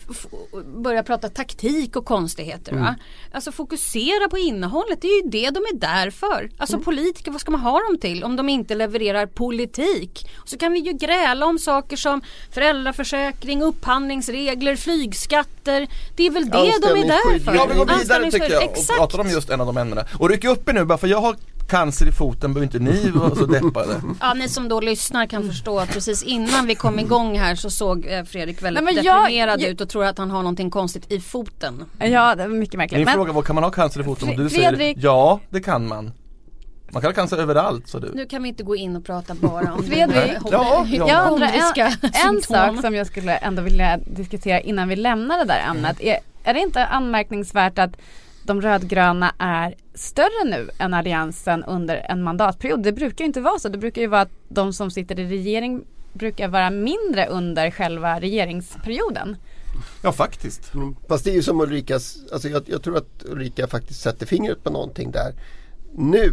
börja 0.83 1.03
prata 1.03 1.29
taktik 1.29 1.97
och 1.97 2.05
konstigheter. 2.05 2.73
Va? 2.73 2.97
Alltså 3.33 3.53
fokusera 3.53 4.29
på 4.29 4.39
innehållet, 4.39 5.03
det 5.03 5.09
är 5.09 5.23
ju 5.25 5.31
det 5.31 5.51
de 5.51 5.61
är 5.61 5.75
där 5.75 6.11
för. 6.11 6.51
Alltså 6.59 6.79
politiker, 6.79 7.31
vad 7.31 7.41
ska 7.41 7.51
man 7.51 7.61
ha 7.61 7.81
dem 7.81 7.99
till 7.99 8.25
om 8.25 8.37
de 8.37 8.49
inte 8.49 8.75
levererar 8.75 9.27
politik? 9.27 10.31
Så 10.45 10.59
kan 10.59 10.73
vi 10.73 10.79
ju 10.79 10.93
gräla 10.93 11.47
om 11.47 11.59
saker 11.59 11.97
som 11.97 12.21
föräldraförsäkring, 12.51 13.63
upphandlingsregler, 13.63 14.77
flygskatter. 14.77 15.89
Det 16.17 16.27
är 16.27 16.31
väl 16.31 16.51
det 16.51 16.79
de 16.83 17.01
är 17.01 17.07
där 17.07 17.39
för. 17.39 17.55
Ja 17.55 17.67
vi 17.71 17.79
går 17.79 17.99
vidare 17.99 18.31
tycker 18.31 18.51
jag 18.51 18.71
och 18.71 18.97
pratar 18.97 19.19
om 19.19 19.31
just 19.31 19.51
en 19.51 19.61
av 19.61 19.67
de 19.67 19.77
ämnena. 19.77 20.05
Och 20.19 20.29
ryck 20.29 20.45
upp 20.45 20.69
er 20.69 20.73
nu 20.73 20.85
bara 20.85 20.99
för 20.99 21.07
jag 21.07 21.21
har 21.21 21.37
cancer 21.71 22.09
i 22.09 22.13
foten 22.13 22.55
behöver 22.55 22.77
inte 22.77 22.93
ni 22.93 23.11
vara 23.11 23.35
så 23.35 23.47
deppade. 23.47 24.01
Ja 24.21 24.35
ni 24.35 24.49
som 24.49 24.69
då 24.69 24.81
lyssnar 24.81 25.27
kan 25.27 25.49
förstå 25.49 25.79
att 25.79 25.89
precis 25.93 26.23
innan 26.23 26.67
vi 26.67 26.75
kom 26.75 26.99
igång 26.99 27.39
här 27.39 27.55
så 27.55 27.71
såg 27.71 28.07
eh, 28.07 28.25
Fredrik 28.25 28.63
väldigt 28.63 28.85
Nej, 28.85 28.95
deprimerad 28.95 29.61
jag- 29.61 29.69
ut 29.71 29.81
och 29.81 29.89
tror 29.89 30.05
att 30.05 30.19
han 30.19 30.31
har 30.31 30.39
någonting 30.43 30.71
konstigt 30.71 31.13
i 31.13 31.21
foten. 31.21 31.85
Ja, 31.99 32.35
det 32.35 32.43
var 32.49 32.55
mycket 32.55 32.75
märkligt. 32.79 32.99
Min 32.99 33.05
Men 33.05 33.15
fråga 33.15 33.33
var, 33.33 33.43
kan 33.43 33.55
man 33.55 33.65
ha 33.65 33.71
cancer 33.71 34.01
i 34.01 34.05
foten? 34.05 34.29
Och 34.29 34.37
du 34.37 34.49
säger 34.51 34.73
Fredrik- 34.73 34.97
ja, 35.01 35.41
det 35.51 35.61
kan 35.61 35.87
man. 35.89 36.13
Man 36.93 37.03
kan 37.03 37.09
ha 37.09 37.15
cancer 37.15 37.37
överallt, 37.39 37.89
sa 37.89 37.99
du. 37.99 38.11
Nu 38.15 38.27
kan 38.27 38.43
vi 38.43 38.49
inte 38.49 38.63
gå 38.63 38.77
in 38.77 38.97
och 38.97 39.05
prata 39.05 39.35
bara 39.35 39.73
om 39.75 39.83
Fredrik, 39.89 40.17
det. 40.17 40.41
ja, 40.51 40.87
ja. 40.91 41.09
jag 41.09 41.33
undrar 41.33 41.49
en, 41.77 42.35
en 42.37 42.43
sak 42.43 42.81
som 42.81 42.95
jag 42.95 43.07
skulle 43.07 43.37
ändå 43.37 43.63
vilja 43.63 43.99
diskutera 44.07 44.61
innan 44.61 44.89
vi 44.89 44.97
lämnar 44.97 45.39
det 45.39 45.45
där 45.45 45.61
ämnet. 45.71 46.01
Är, 46.01 46.19
är 46.45 46.55
det 46.55 46.61
inte 46.61 46.85
anmärkningsvärt 46.87 47.79
att 47.79 47.91
de 48.51 48.63
rödgröna 48.63 49.35
är 49.39 49.75
större 49.95 50.45
nu 50.45 50.71
än 50.79 50.95
alliansen 50.95 51.65
under 51.65 51.97
en 51.97 52.23
mandatperiod? 52.23 52.83
Det 52.83 52.93
brukar 52.93 53.25
ju 53.25 53.27
inte 53.27 53.41
vara 53.41 53.59
så. 53.59 53.69
Det 53.69 53.79
brukar 53.79 54.03
ju 54.03 54.09
vara 54.09 54.21
att 54.21 54.33
de 54.49 54.73
som 54.73 54.91
sitter 54.91 55.21
i 55.21 55.27
regering 55.27 55.85
brukar 56.13 56.49
vara 56.49 56.71
mindre 56.71 57.27
under 57.27 57.71
själva 57.71 58.21
regeringsperioden. 58.21 59.37
Ja, 60.03 60.13
faktiskt. 60.13 60.75
Mm. 60.75 60.97
Fast 61.09 61.25
det 61.25 61.31
är 61.31 61.35
ju 61.35 61.43
som 61.43 61.61
Ulrikas, 61.61 62.19
alltså 62.33 62.49
jag, 62.49 62.63
jag 62.67 62.83
tror 62.83 62.97
att 62.97 63.25
Ulrika 63.25 63.67
faktiskt 63.67 64.01
sätter 64.01 64.27
fingret 64.27 64.65
på 64.65 64.71
någonting 64.71 65.11
där. 65.11 65.35
Nu, 65.93 66.33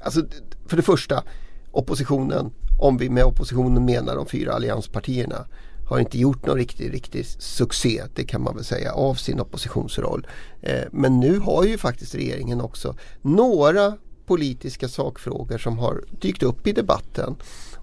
alltså 0.00 0.20
för 0.66 0.76
det 0.76 0.82
första, 0.82 1.22
oppositionen, 1.70 2.52
om 2.80 2.96
vi 2.96 3.08
med 3.08 3.24
oppositionen 3.24 3.84
menar 3.84 4.16
de 4.16 4.26
fyra 4.26 4.52
allianspartierna, 4.52 5.46
har 5.88 5.98
inte 5.98 6.18
gjort 6.18 6.46
någon 6.46 6.56
riktig, 6.56 6.92
riktig 6.92 7.26
succé, 7.26 8.02
det 8.14 8.24
kan 8.24 8.42
man 8.42 8.54
väl 8.54 8.64
säga, 8.64 8.92
av 8.92 9.14
sin 9.14 9.40
oppositionsroll. 9.40 10.26
Eh, 10.62 10.82
men 10.92 11.20
nu 11.20 11.38
har 11.38 11.64
ju 11.64 11.78
faktiskt 11.78 12.14
regeringen 12.14 12.60
också 12.60 12.96
några 13.22 13.96
politiska 14.26 14.88
sakfrågor 14.88 15.58
som 15.58 15.78
har 15.78 16.04
dykt 16.20 16.42
upp 16.42 16.66
i 16.66 16.72
debatten. 16.72 17.36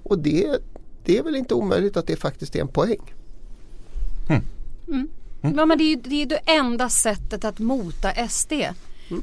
Och 0.03 0.19
det, 0.19 0.57
det 1.05 1.17
är 1.17 1.23
väl 1.23 1.35
inte 1.35 1.53
omöjligt 1.53 1.97
att 1.97 2.07
det 2.07 2.15
faktiskt 2.15 2.55
är 2.55 2.61
en 2.61 2.67
poäng. 2.67 3.13
Ja 5.41 5.65
men 5.65 5.77
det 5.77 5.83
är 5.83 5.89
ju 5.89 5.95
det, 5.95 6.21
är 6.21 6.25
det 6.25 6.41
enda 6.45 6.89
sättet 6.89 7.45
att 7.45 7.59
mota 7.59 8.27
SD. 8.29 8.53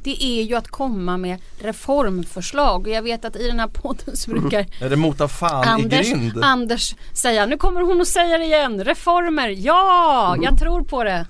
Det 0.03 0.25
är 0.25 0.43
ju 0.43 0.55
att 0.55 0.69
komma 0.69 1.17
med 1.17 1.39
reformförslag. 1.61 2.87
Och 2.87 2.93
jag 2.93 3.03
vet 3.03 3.25
att 3.25 3.37
i 3.37 3.47
den 3.47 3.61
här 3.61 3.69
podden 3.69 4.17
så 4.17 4.31
brukar 4.31 4.67
Är 4.81 4.91
det 4.91 4.97
mota 4.97 5.29
fan 5.29 5.69
Anders, 5.69 6.07
i 6.07 6.11
grind? 6.11 6.45
Anders 6.45 6.95
säga, 7.13 7.47
nu 7.47 7.57
kommer 7.57 7.81
hon 7.81 8.01
att 8.01 8.09
säga 8.09 8.39
det 8.39 8.45
igen, 8.45 8.85
reformer, 8.85 9.49
ja, 9.49 10.37
jag 10.43 10.59
tror 10.59 10.83
på 10.83 11.05
det. 11.05 11.27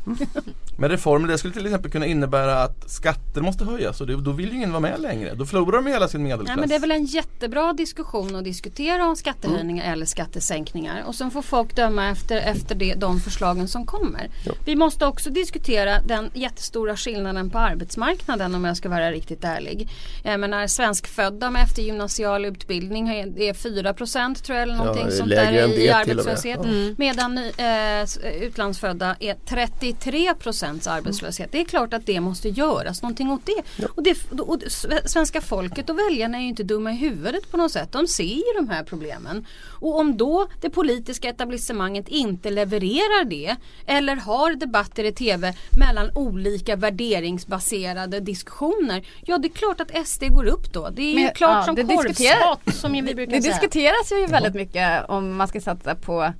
Men 0.80 0.90
reformer, 0.90 1.28
det 1.28 1.38
skulle 1.38 1.54
till 1.54 1.66
exempel 1.66 1.90
kunna 1.90 2.06
innebära 2.06 2.62
att 2.62 2.90
skatter 2.90 3.40
måste 3.40 3.64
höjas 3.64 4.00
och 4.00 4.06
det, 4.06 4.16
då 4.16 4.32
vill 4.32 4.48
ju 4.48 4.54
ingen 4.56 4.70
vara 4.72 4.80
med 4.80 5.00
längre. 5.00 5.34
Då 5.34 5.46
förlorar 5.46 5.82
de 5.82 5.86
hela 5.86 6.08
sin 6.08 6.22
medelklass. 6.22 6.46
Nej, 6.48 6.56
men 6.56 6.68
det 6.68 6.74
är 6.74 6.80
väl 6.80 6.90
en 6.90 7.04
jättebra 7.04 7.72
diskussion 7.72 8.36
att 8.36 8.44
diskutera 8.44 9.06
om 9.06 9.16
skattehöjningar 9.16 9.92
eller 9.92 10.06
skattesänkningar. 10.06 11.04
Och 11.06 11.14
sen 11.14 11.30
får 11.30 11.42
folk 11.42 11.76
döma 11.76 12.08
efter, 12.10 12.36
efter 12.36 12.74
det, 12.74 12.94
de 12.94 13.20
förslagen 13.20 13.68
som 13.68 13.86
kommer. 13.86 14.30
Vi 14.64 14.76
måste 14.76 15.06
också 15.06 15.30
diskutera 15.30 16.00
den 16.00 16.30
jättestora 16.34 16.96
skillnaden 16.96 17.50
på 17.50 17.58
arbetsmarknaden 17.58 18.54
om 18.54 18.64
jag 18.64 18.76
ska 18.76 18.88
vara 18.88 19.10
riktigt 19.10 19.44
ärlig. 19.44 19.88
Jag 20.24 20.40
menar 20.40 20.66
svenskfödda 20.66 21.50
med 21.50 21.62
eftergymnasial 21.62 22.44
utbildning 22.44 23.08
är 23.08 23.40
är 23.40 23.54
4 23.54 23.94
procent 23.94 24.44
tror 24.44 24.58
jag 24.58 24.62
eller 24.62 24.76
någonting 24.76 25.04
Ja, 25.04 25.10
sånt 25.10 25.30
där 25.30 25.52
i 25.52 25.64
och 25.64 25.78
med. 25.78 25.90
arbetslöshet. 25.94 26.60
Ja. 26.62 26.70
Medan 26.96 27.38
eh, 27.38 28.42
utlandsfödda 28.42 29.16
är 29.20 29.36
33 29.46 30.34
procents 30.34 30.67
arbetslöshet. 30.86 31.52
Det 31.52 31.60
är 31.60 31.64
klart 31.64 31.94
att 31.94 32.06
det 32.06 32.20
måste 32.20 32.48
göras 32.48 33.02
någonting 33.02 33.30
åt 33.30 33.46
det. 33.46 33.86
Och, 33.94 34.02
det 34.02 34.10
och 34.40 34.56
sve- 34.62 35.06
svenska 35.06 35.40
folket 35.40 35.90
och 35.90 35.98
väljarna 35.98 36.38
är 36.38 36.42
ju 36.42 36.48
inte 36.48 36.62
dumma 36.62 36.92
i 36.92 36.96
huvudet 36.96 37.50
på 37.50 37.56
något 37.56 37.72
sätt. 37.72 37.92
De 37.92 38.06
ser 38.08 38.24
ju 38.24 38.42
de 38.56 38.68
här 38.68 38.82
problemen. 38.84 39.46
Och 39.80 39.98
om 39.98 40.16
då 40.16 40.48
det 40.60 40.70
politiska 40.70 41.28
etablissemanget 41.28 42.08
inte 42.08 42.50
levererar 42.50 43.24
det 43.24 43.56
eller 43.86 44.16
har 44.16 44.54
debatter 44.54 45.04
i 45.04 45.12
tv 45.12 45.54
mellan 45.78 46.10
olika 46.14 46.76
värderingsbaserade 46.76 48.20
diskussioner. 48.20 49.06
Ja 49.26 49.38
det 49.38 49.48
är 49.48 49.52
klart 49.52 49.80
att 49.80 50.08
SD 50.08 50.24
går 50.30 50.44
upp 50.46 50.72
då. 50.72 50.88
Det 50.90 51.02
är 51.02 51.10
ju 51.10 51.14
Men, 51.24 51.34
klart 51.34 51.50
ja, 51.56 51.62
som 51.64 51.74
det 51.74 51.82
korvspat 51.82 52.74
som 52.76 52.92
vi 52.92 53.02
brukar 53.02 53.32
Det 53.36 53.42
säga. 53.42 53.52
diskuteras 53.54 54.12
ju 54.12 54.26
väldigt 54.26 54.54
mycket 54.54 55.08
om 55.08 55.36
man 55.36 55.48
ska 55.48 55.60
satsa 55.60 55.94
på 55.94 56.32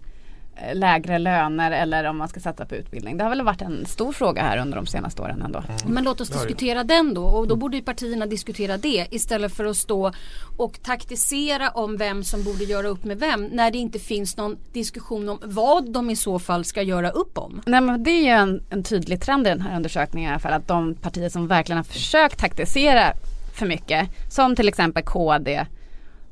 lägre 0.73 1.19
löner 1.19 1.71
eller 1.71 2.05
om 2.05 2.17
man 2.19 2.29
ska 2.29 2.41
satsa 2.41 2.67
på 2.67 2.75
utbildning. 2.75 3.17
Det 3.17 3.25
har 3.25 3.31
väl 3.31 3.43
varit 3.43 3.63
en 3.63 3.87
stor 3.87 4.13
fråga 4.13 4.43
här 4.43 4.59
under 4.59 4.77
de 4.77 4.87
senaste 4.87 5.23
åren 5.23 5.43
ändå. 5.43 5.63
Men 5.87 6.05
låt 6.05 6.21
oss 6.21 6.29
diskutera 6.29 6.85
den 6.85 7.15
då 7.15 7.25
och 7.25 7.49
då 7.49 7.57
borde 7.57 7.77
ju 7.77 7.83
partierna 7.83 8.27
diskutera 8.27 8.77
det 8.77 9.07
istället 9.11 9.55
för 9.55 9.65
att 9.65 9.77
stå 9.77 10.13
och 10.57 10.83
taktisera 10.83 11.71
om 11.71 11.97
vem 11.97 12.25
som 12.25 12.45
borde 12.45 12.65
göra 12.65 12.89
upp 12.89 13.05
med 13.05 13.19
vem 13.19 13.45
när 13.45 13.71
det 13.71 13.79
inte 13.79 13.99
finns 13.99 14.37
någon 14.37 14.57
diskussion 14.73 15.29
om 15.29 15.39
vad 15.43 15.93
de 15.93 16.11
i 16.11 16.17
så 16.17 16.39
fall 16.39 16.65
ska 16.65 16.83
göra 16.83 17.11
upp 17.11 17.39
om. 17.39 17.63
Nej, 17.67 17.81
men 17.81 18.03
det 18.03 18.11
är 18.11 18.23
ju 18.23 18.29
en, 18.29 18.63
en 18.71 18.83
tydlig 18.83 19.21
trend 19.21 19.47
i 19.47 19.51
den 19.51 19.61
här 19.61 19.77
undersökningen 19.77 20.31
i 20.31 20.33
alla 20.33 20.41
fall 20.41 20.53
att 20.53 20.69
de 20.69 20.95
partier 20.95 21.29
som 21.29 21.49
verkligen 21.49 21.77
har 21.77 21.85
försökt 21.85 22.39
taktisera 22.39 23.13
för 23.55 23.67
mycket 23.67 24.09
som 24.31 24.57
till 24.57 24.69
exempel 24.69 25.03
KD, 25.03 25.67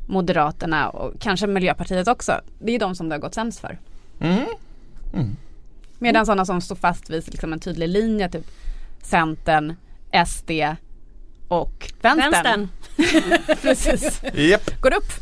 Moderaterna 0.07 0.89
och 0.89 1.21
kanske 1.21 1.47
Miljöpartiet 1.47 2.09
också. 2.09 2.33
Det 2.59 2.75
är 2.75 2.79
de 2.79 2.95
som 2.95 3.09
det 3.09 3.15
har 3.15 3.21
gått 3.21 3.35
sämst 3.35 3.61
för. 3.61 3.79
Mm. 4.21 5.37
Medan 5.99 6.27
sådana 6.27 6.45
som 6.47 6.61
står 6.61 6.77
fast 6.77 7.11
vid 7.11 7.29
liksom 7.29 7.53
en 7.53 7.61
tydlig 7.61 7.89
linje, 7.89 8.29
typ 8.29 8.47
Centern, 9.03 9.77
SD 10.27 10.51
och 11.49 11.93
Vänstern. 12.03 12.33
Vänstern. 12.33 12.69
Precis. 13.63 14.21
Japp. 14.35 14.81
Går 14.81 14.95
upp. 14.95 15.13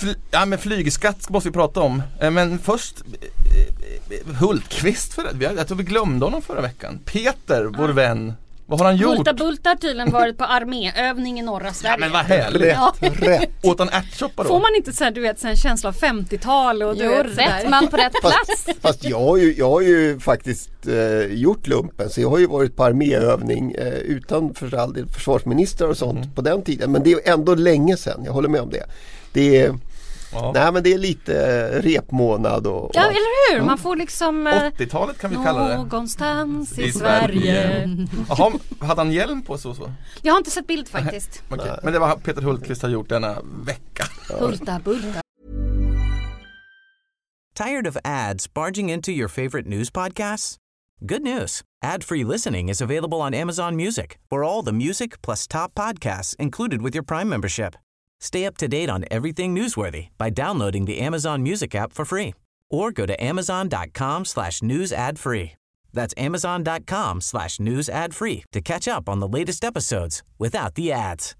Fly, 0.00 0.14
ja 0.30 0.44
men 0.44 0.58
flygskatt 0.58 1.30
måste 1.30 1.48
vi 1.48 1.52
prata 1.52 1.80
om. 1.80 2.02
Eh, 2.20 2.30
Men 2.30 2.58
först 2.58 3.00
eh, 3.00 4.18
eh, 4.18 4.34
Hultqvist, 4.36 5.14
för, 5.14 5.36
jag 5.40 5.66
tror 5.66 5.78
vi 5.78 5.84
glömde 5.84 6.26
honom 6.26 6.42
förra 6.42 6.60
veckan. 6.60 6.98
Peter, 7.04 7.64
vår 7.64 7.88
vän. 7.88 8.32
Vad 8.66 8.78
har 8.78 8.86
han 8.86 8.96
gjort? 8.96 9.16
Hulta 9.16 9.32
Bulta 9.32 9.68
har 9.68 9.76
tydligen 9.76 10.10
varit 10.10 10.38
på 10.38 10.44
arméövning 10.44 11.38
i 11.38 11.42
norra 11.42 11.72
Sverige. 11.72 11.94
Ja 11.94 11.98
men 12.00 12.12
vad 12.12 12.24
härligt. 12.24 12.68
Ja. 12.68 12.94
rätt. 13.00 13.50
Åt 13.62 13.78
han 13.78 13.88
ärtsoppa 13.88 14.42
då? 14.42 14.48
Får 14.48 14.60
man 14.60 14.74
inte 14.76 14.92
så 14.92 15.04
här, 15.04 15.10
du 15.10 15.20
vet, 15.20 15.40
så 15.40 15.48
en 15.48 15.56
känsla 15.56 15.88
av 15.88 15.94
50-tal 15.94 16.82
och 16.82 16.96
du 16.96 17.04
Jo, 17.04 17.10
vet, 17.10 17.38
rätt 17.38 17.70
man 17.70 17.88
på 17.88 17.96
rätt 17.96 18.12
plats. 18.20 18.66
Fast 18.80 19.04
jag 19.04 19.20
har 19.20 19.36
ju, 19.36 19.54
jag 19.58 19.70
har 19.70 19.80
ju 19.80 20.20
faktiskt 20.20 20.86
eh, 20.86 21.34
gjort 21.34 21.66
lumpen 21.66 22.10
så 22.10 22.20
jag 22.20 22.30
har 22.30 22.38
ju 22.38 22.46
varit 22.46 22.76
på 22.76 22.84
arméövning 22.84 23.72
eh, 23.72 23.88
utan 23.88 24.54
för 24.54 24.74
all 24.74 24.92
del 24.92 25.08
försvarsministrar 25.08 25.88
och 25.88 25.96
sånt 25.98 26.34
på 26.34 26.42
den 26.42 26.62
tiden. 26.62 26.92
Men 26.92 27.02
det 27.02 27.12
är 27.12 27.32
ändå 27.32 27.54
länge 27.54 27.96
sedan, 27.96 28.22
jag 28.24 28.32
håller 28.32 28.48
med 28.48 28.60
om 28.60 28.70
det. 28.70 28.84
Det 29.32 29.56
är, 29.56 29.74
Ja. 30.34 30.52
nej, 30.54 30.72
men 30.72 30.82
det 30.82 30.92
är 30.92 30.98
lite 30.98 31.34
eh, 31.46 31.82
repmånad 31.82 32.66
och, 32.66 32.84
och 32.84 32.90
Ja 32.94 33.02
eller 33.02 33.54
hur, 33.58 33.62
man 33.66 33.78
får 33.78 33.96
liksom 33.96 34.46
eh, 34.46 34.52
80-talet 34.52 35.18
kan 35.18 35.30
vi 35.30 35.36
kalla 35.36 35.68
det. 35.68 35.76
någonstans 35.76 36.78
i, 36.78 36.82
I 36.82 36.92
Sverige. 36.92 37.88
Jaha, 38.28 38.52
hade 38.80 39.00
han 39.00 39.12
hjälm 39.12 39.42
på 39.42 39.58
sig 39.58 39.68
och 39.70 39.76
så? 39.76 39.92
Jag 40.22 40.32
har 40.32 40.38
inte 40.38 40.50
sett 40.50 40.66
bild 40.66 40.88
faktiskt. 40.88 41.42
Okej. 41.50 41.78
Men 41.82 41.92
det 41.92 41.98
var 41.98 42.16
Peter 42.16 42.42
Hultqvist 42.42 42.82
har 42.82 42.88
gjort 42.88 43.08
denna 43.08 43.36
vecka. 43.64 44.04
Hulta 44.38 44.80
Bulta. 44.84 45.20
Tired 47.54 47.86
of 47.86 47.96
ads 48.04 48.54
barging 48.54 48.90
into 48.90 49.10
your 49.12 49.28
favorite 49.28 49.68
news 49.68 49.90
podcasts? 49.90 50.56
Good 51.00 51.22
news. 51.22 51.62
Ad-free 51.84 52.24
listening 52.24 52.68
is 52.68 52.80
available 52.80 53.18
on 53.20 53.34
Amazon 53.34 53.76
Music 53.76 54.18
for 54.30 54.42
all 54.44 54.62
the 54.62 54.72
music 54.72 55.22
plus 55.22 55.46
top 55.46 55.74
podcasts 55.74 56.36
included 56.38 56.82
with 56.82 56.94
your 56.96 57.04
Prime 57.04 57.28
membership. 57.28 57.74
Stay 58.20 58.46
up 58.46 58.56
to 58.56 58.68
date 58.68 58.90
on 58.90 59.04
everything 59.10 59.54
newsworthy 59.54 60.08
by 60.18 60.30
downloading 60.30 60.86
the 60.86 61.00
Amazon 61.00 61.42
Music 61.42 61.74
app 61.74 61.92
for 61.92 62.04
free 62.04 62.34
or 62.70 62.90
go 62.92 63.06
to 63.06 63.22
amazon.com 63.22 64.24
slash 64.24 64.62
news 64.62 64.92
ad 64.92 65.18
free. 65.18 65.52
That's 65.92 66.14
amazon.com 66.16 67.20
slash 67.20 67.60
news 67.60 67.88
ad 67.88 68.14
free 68.14 68.44
to 68.52 68.60
catch 68.60 68.88
up 68.88 69.08
on 69.08 69.20
the 69.20 69.28
latest 69.28 69.64
episodes 69.64 70.22
without 70.38 70.74
the 70.74 70.92
ads. 70.92 71.36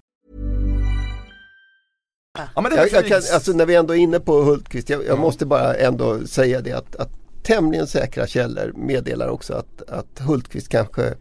Ja 2.55 2.61
men 2.61 2.71
det 2.71 2.77
Jag, 2.77 2.91
jag 2.91 3.07
kan, 3.07 3.21
alltså 3.33 3.51
när 3.51 3.65
vi 3.65 3.75
ändå 3.75 3.93
är 3.93 3.97
inne 3.97 4.19
på 4.19 4.41
Hultqvist, 4.41 4.89
jag, 4.89 5.05
jag 5.05 5.19
måste 5.19 5.45
bara 5.45 5.75
ändå 5.75 6.27
säga 6.27 6.61
det 6.61 6.71
att, 6.71 6.95
att 6.95 7.09
tämligen 7.43 7.87
säkra 7.87 8.27
källor 8.27 8.73
meddelar 8.75 9.27
också 9.27 9.53
att, 9.53 9.89
att 9.89 10.19
Hultqvist 10.19 10.69
kanske 10.69 11.13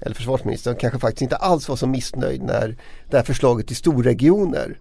eller 0.00 0.14
försvarsministern 0.14 0.76
kanske 0.76 0.98
faktiskt 0.98 1.22
inte 1.22 1.36
alls 1.36 1.68
var 1.68 1.76
så 1.76 1.86
missnöjd 1.86 2.42
när 2.42 2.76
det 3.10 3.16
här 3.16 3.24
förslaget 3.24 3.66
till 3.66 3.76
storregioner 3.76 4.78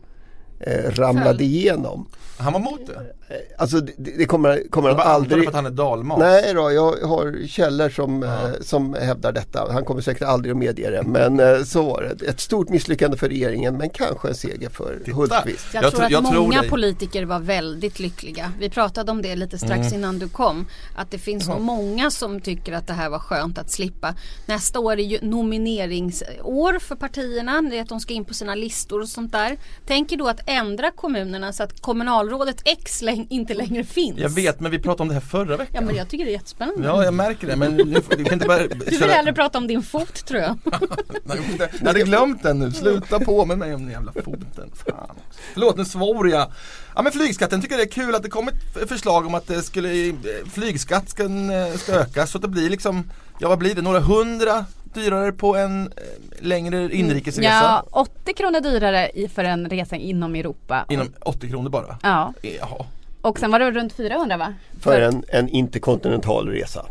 eh, 0.60 0.92
ramlade 0.92 1.30
Föll. 1.38 1.42
igenom. 1.42 2.08
Han 2.38 2.54
var 2.54 2.60
emot 2.60 2.88
det. 2.88 2.94
Eh, 2.94 3.36
Alltså 3.58 3.80
det, 3.80 3.94
det 4.18 4.26
kommer, 4.26 4.64
kommer 4.70 4.90
Jag 4.90 4.96
han 4.96 5.06
det 5.06 5.12
aldrig 5.14 5.44
för 5.44 5.50
att 5.50 5.56
han 5.56 5.66
är 5.66 5.70
dalmas. 5.70 6.20
Nej 6.20 6.54
då, 6.54 6.72
jag 6.72 6.92
har 7.08 7.48
källor 7.48 7.90
som, 7.90 8.22
Ja. 8.22 8.48
eh, 8.48 8.54
som 8.62 8.94
hävdar 8.94 9.32
detta. 9.32 9.72
Han 9.72 9.86
kommer 9.86 10.02
säkert 10.02 10.22
aldrig 10.24 10.52
att 10.52 10.58
medge 10.58 10.90
det. 10.90 11.04
Men 11.04 11.40
eh, 11.40 11.64
så 11.64 11.82
var 11.84 12.02
det. 12.20 12.26
Ett 12.28 12.40
stort 12.40 12.70
misslyckande 12.70 13.18
för 13.18 13.30
regeringen 13.30 13.78
men 13.78 13.90
kanske 13.90 14.28
en 14.28 14.36
seger 14.36 14.70
för 14.70 14.98
Titta. 15.06 15.18
Hultqvist. 15.18 15.66
Jag, 15.74 15.84
Jag 15.84 15.92
tror 15.92 16.00
tro- 16.00 16.06
att 16.06 16.12
jag 16.12 16.26
tror 16.32 16.42
många 16.42 16.62
dig. 16.62 16.70
politiker 16.70 17.26
var 17.26 17.40
väldigt 17.40 18.00
lyckliga. 18.00 18.52
Vi 18.60 18.70
pratade 18.70 19.12
om 19.12 19.22
det 19.22 19.36
lite 19.36 19.58
strax 19.58 19.80
Mm. 19.88 19.94
innan 19.94 20.20
du 20.20 20.30
kom. 20.30 20.66
Att 20.96 21.12
det 21.12 21.18
finns 21.18 21.48
nog 21.48 21.62
många 21.62 22.12
som 22.12 22.42
tycker 22.42 22.74
att 22.74 22.88
det 22.88 22.94
här 22.94 23.10
var 23.10 23.20
skönt 23.20 23.58
att 23.58 23.72
slippa. 23.72 24.16
Nästa 24.46 24.80
år 24.80 24.94
är 25.00 25.04
ju 25.04 25.20
nomineringsår 25.22 26.80
för 26.80 26.96
partierna. 26.96 27.62
Det 27.62 27.78
är 27.78 27.82
att 27.82 27.90
de 27.90 28.00
ska 28.00 28.14
in 28.14 28.26
på 28.26 28.34
sina 28.34 28.56
listor 28.56 29.02
och 29.02 29.10
sånt 29.10 29.32
där. 29.32 29.58
Tänker 29.88 30.18
då 30.18 30.28
att 30.28 30.49
ändra 30.50 30.92
kommunerna 30.92 31.54
så 31.54 31.64
att 31.64 31.82
kommunalrådet 31.82 32.62
X 32.66 33.04
inte 33.30 33.54
längre 33.54 33.84
finns. 33.84 34.18
Jag 34.20 34.30
vet 34.30 34.60
men 34.60 34.72
vi 34.72 34.80
pratade 34.80 35.02
om 35.02 35.08
det 35.08 35.14
här 35.14 35.22
förra 35.22 35.52
Ja 35.52 35.58
veckan. 35.58 35.86
men 35.86 35.96
jag 35.96 36.10
tycker 36.10 36.26
det 36.26 36.32
är 36.32 36.34
jättespännande. 36.34 36.88
Ja 36.88 37.04
jag 37.04 37.14
märker 37.14 37.48
det 37.48 37.56
men 37.56 37.76
nu 37.76 38.02
vi 38.18 38.24
kan 38.24 38.34
inte 38.34 38.48
bara 38.48 38.68
Du 38.68 38.98
vill 38.98 39.10
hellre 39.10 39.34
prata 39.34 39.58
om 39.58 39.68
din 39.68 39.84
fot 39.84 40.26
tror 40.26 40.42
jag. 40.42 40.58
Nej, 41.24 41.40
Jag 41.80 41.88
hade 41.88 42.02
glömt 42.02 42.44
den 42.44 42.60
nu, 42.60 42.72
sluta 42.72 43.20
på 43.20 43.46
med 43.46 43.58
mig 43.58 43.74
om 43.76 43.82
den 43.82 43.92
jävla 43.92 44.12
foten. 44.12 44.72
Fan. 44.88 45.16
Förlåt 45.54 45.78
nu 45.78 45.86
svor 45.86 46.30
jag. 46.30 46.52
Ja 46.96 47.02
men 47.02 47.12
flygskatten 47.12 47.62
tycker 47.62 47.78
det 47.78 47.84
är 47.84 47.90
kul 47.92 48.16
att 48.16 48.24
det 48.24 48.30
kommer 48.30 48.54
ett 48.82 48.90
förslag 48.90 49.26
om 49.26 49.36
att 49.36 49.48
det 49.48 49.62
skulle, 49.62 50.08
eh, 50.08 50.14
flygskatt 50.52 51.10
ska, 51.10 51.24
eh, 51.24 51.76
ska 51.78 51.94
ökas 51.94 52.32
så 52.32 52.38
att 52.38 52.42
det 52.42 52.48
blir 52.48 52.70
liksom, 52.70 53.10
ja 53.40 53.50
vad 53.50 53.58
blir 53.60 53.76
det, 53.76 53.82
några 53.82 54.00
hundra 54.00 54.66
dyrare 54.94 55.32
på 55.32 55.56
en 55.56 55.86
eh, 55.88 55.92
längre 56.40 56.96
inrikesresa. 56.96 57.48
Ja, 57.50 57.86
80 57.92 58.34
kronor 58.34 58.60
dyrare 58.62 59.12
för 59.34 59.44
en 59.44 59.70
resa 59.70 59.96
inom 59.96 60.36
Europa. 60.36 60.86
Inom 60.90 61.14
80 61.22 61.50
kronor 61.50 61.70
bara. 61.70 61.98
Ja, 62.04 62.34
Jaha. 62.42 62.86
och 63.22 63.40
sen 63.40 63.52
var 63.52 63.60
det 63.60 63.72
runt 63.72 63.94
400 63.94 64.38
va? 64.38 64.54
För 64.80 65.02
en, 65.02 65.24
en 65.28 65.50
interkontinental 65.50 66.48
resa. 66.48 66.86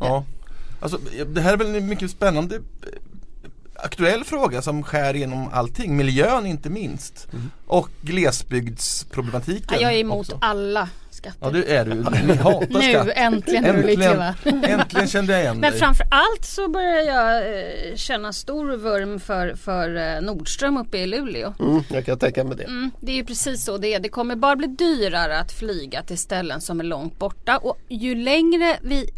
Ja. 0.00 0.24
Alltså, 0.80 0.98
det 1.26 1.40
här 1.40 1.52
är 1.52 1.56
väl 1.56 1.74
en 1.74 1.86
mycket 1.86 2.10
spännande 2.10 2.56
eh, 2.56 2.62
aktuell 3.74 4.24
fråga 4.24 4.62
som 4.62 4.82
skär 4.82 5.16
igenom 5.16 5.48
allting. 5.52 5.96
Miljön 5.96 6.46
inte 6.46 6.70
minst. 6.70 7.28
Och 7.66 7.88
glesbygdsproblematiken. 8.00 9.68
Ja, 9.70 9.80
jag 9.80 9.92
är 9.92 9.98
emot 9.98 10.18
också. 10.18 10.38
alla 10.40 10.88
skatter. 11.18 11.38
Ja 11.40 11.50
du 11.50 11.64
är 11.64 11.84
du. 11.84 11.94
Ni 11.94 12.34
hatar 12.36 12.66
nu 12.70 12.82
skatt. 12.92 13.08
äntligen 13.16 14.18
va? 14.18 14.34
äntligen 14.44 15.08
kände 15.08 15.32
jag 15.32 15.42
igen 15.42 15.58
Men 15.58 15.70
dig. 15.70 15.80
framför 15.80 16.06
allt 16.10 16.44
så 16.44 16.68
börjar 16.68 16.98
jag 17.02 17.36
eh, 17.36 17.96
känna 17.96 18.32
stor 18.32 18.76
vurm 18.76 19.20
för, 19.20 19.54
för 19.54 19.96
eh, 20.16 20.20
Nordström 20.22 20.76
uppe 20.76 20.98
i 20.98 21.06
Luleå. 21.06 21.54
Mm, 21.60 21.82
jag 21.90 22.06
kan 22.06 22.18
tänka 22.18 22.44
mig 22.44 22.56
det. 22.56 22.64
Mm, 22.64 22.90
det 23.00 23.12
är 23.12 23.16
ju 23.16 23.24
precis 23.24 23.64
så 23.64 23.78
det 23.78 23.94
är. 23.94 24.00
Det 24.00 24.08
kommer 24.08 24.36
bara 24.36 24.56
bli 24.56 24.66
dyrare 24.66 25.38
att 25.38 25.52
flyga 25.52 26.02
till 26.02 26.18
ställen 26.18 26.60
som 26.60 26.80
är 26.80 26.84
långt 26.84 27.18
borta. 27.18 27.58
Och 27.58 27.78
ju 27.88 28.14
längre 28.14 28.76
vi, 28.82 29.10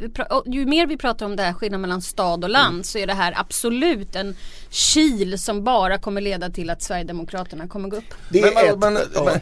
ju 0.47 0.67
mer 0.67 0.87
vi 0.87 0.97
pratar 0.97 1.27
om 1.27 1.37
det 1.37 1.43
här 1.43 1.53
skillnaden 1.53 1.81
mellan 1.81 2.03
stad 2.03 2.45
och 2.45 2.51
land 2.51 2.87
så 2.87 2.99
är 2.99 3.07
det 3.07 3.15
här 3.15 3.33
absolut 3.37 4.17
en 4.17 4.37
kil 4.71 5.39
som 5.39 5.65
bara 5.65 5.99
kommer 5.99 6.21
leda 6.21 6.51
till 6.51 6.71
att 6.71 6.83
Sverigedemokraterna 6.83 7.69
kommer 7.69 7.89
gå 7.89 7.97
upp. 7.97 8.15
Det 8.29 8.41
Men, 8.41 8.51
är 8.51 8.77
men, 8.77 8.97
ett, 8.97 9.03
men, 9.05 9.13
ja. 9.15 9.25
men 9.25 9.41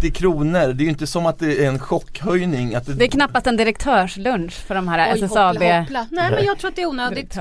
80 0.00 0.10
kronor, 0.10 0.72
det 0.72 0.82
är 0.82 0.84
ju 0.84 0.88
inte 0.90 1.06
som 1.06 1.26
att 1.26 1.38
det 1.38 1.64
är 1.64 1.68
en 1.68 1.78
chockhöjning. 1.88 2.74
Att 2.74 2.86
det, 2.86 2.94
Det 2.94 3.04
är 3.04 3.08
knappast 3.08 3.46
en 3.46 3.56
direktörslunch 3.56 4.52
för 4.52 4.74
de 4.74 4.88
här 4.88 5.14
Oj, 5.14 5.20
hoppla, 5.20 5.26
hoppla. 5.26 5.50
SSAB-direktörerna. 5.50 6.06
Nej 6.10 6.30
men 6.30 6.44
jag 6.44 6.58
tror 6.58 6.68
att 6.70 6.76
det 6.76 6.82
är 6.82 6.86
onödigt. 6.86 7.34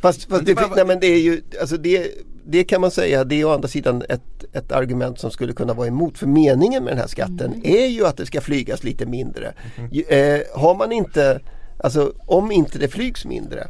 Fast, 0.00 0.24
fast 0.30 0.46
det 0.46 0.54
nej, 0.76 0.84
men 0.86 1.00
det 1.00 1.06
är 1.06 1.20
ju, 1.20 1.42
alltså 1.60 1.76
det, 1.76 2.10
det 2.46 2.64
kan 2.64 2.80
man 2.80 2.90
säga, 2.90 3.24
det 3.24 3.40
är 3.40 3.44
å 3.44 3.52
andra 3.52 3.68
sidan 3.68 4.02
ett, 4.08 4.44
ett 4.52 4.72
argument 4.72 5.20
som 5.20 5.30
skulle 5.30 5.52
kunna 5.52 5.74
vara 5.74 5.86
emot. 5.86 6.18
För 6.18 6.26
meningen 6.26 6.84
med 6.84 6.92
den 6.92 7.00
här 7.00 7.06
skatten 7.06 7.60
är 7.64 7.86
ju 7.86 8.06
att 8.06 8.16
det 8.16 8.26
ska 8.26 8.40
flygas 8.40 8.84
lite 8.84 9.06
mindre. 9.06 9.52
Ju- 9.92 10.04
Eh, 10.04 10.40
har 10.54 10.74
man 10.74 10.92
inte, 10.92 11.40
alltså 11.78 12.12
om 12.26 12.52
inte 12.52 12.78
det 12.78 12.88
flygs 12.88 13.24
mindre 13.24 13.66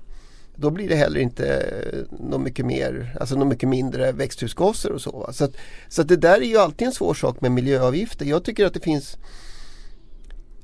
då 0.57 0.71
blir 0.71 0.89
det 0.89 0.97
heller 0.97 1.21
inte 1.21 1.47
eh, 1.57 2.19
något 2.29 2.41
mycket 2.41 2.67
mer, 2.67 3.17
alltså 3.21 3.37
något 3.37 3.49
mycket 3.49 3.69
mindre 3.69 4.13
växthusgaser 4.13 4.93
och 4.93 5.01
så. 5.01 5.19
Va? 5.19 5.33
Så, 5.33 5.45
att, 5.45 5.57
så 5.89 6.03
att 6.03 6.09
det 6.09 6.17
där 6.17 6.41
är 6.41 6.47
ju 6.47 6.59
alltid 6.59 6.87
en 6.87 6.93
svår 6.93 7.15
sak 7.15 7.41
med 7.41 7.53
miljöavgifter. 7.53 8.27
Jag 8.27 8.45
tycker 8.45 8.67
att 8.67 8.75
det 8.75 8.81
finns 8.85 9.17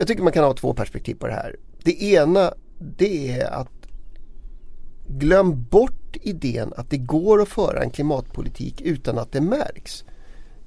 jag 0.00 0.08
tycker 0.08 0.22
man 0.22 0.32
kan 0.32 0.44
ha 0.44 0.54
två 0.54 0.74
perspektiv 0.74 1.14
på 1.14 1.26
det 1.26 1.32
här. 1.32 1.56
Det 1.82 2.02
ena 2.02 2.54
det 2.78 3.30
är 3.30 3.50
att 3.50 3.86
glöm 5.06 5.64
bort 5.64 6.16
idén 6.22 6.72
att 6.76 6.90
det 6.90 6.98
går 6.98 7.42
att 7.42 7.48
föra 7.48 7.82
en 7.82 7.90
klimatpolitik 7.90 8.80
utan 8.80 9.18
att 9.18 9.32
det 9.32 9.40
märks. 9.40 10.04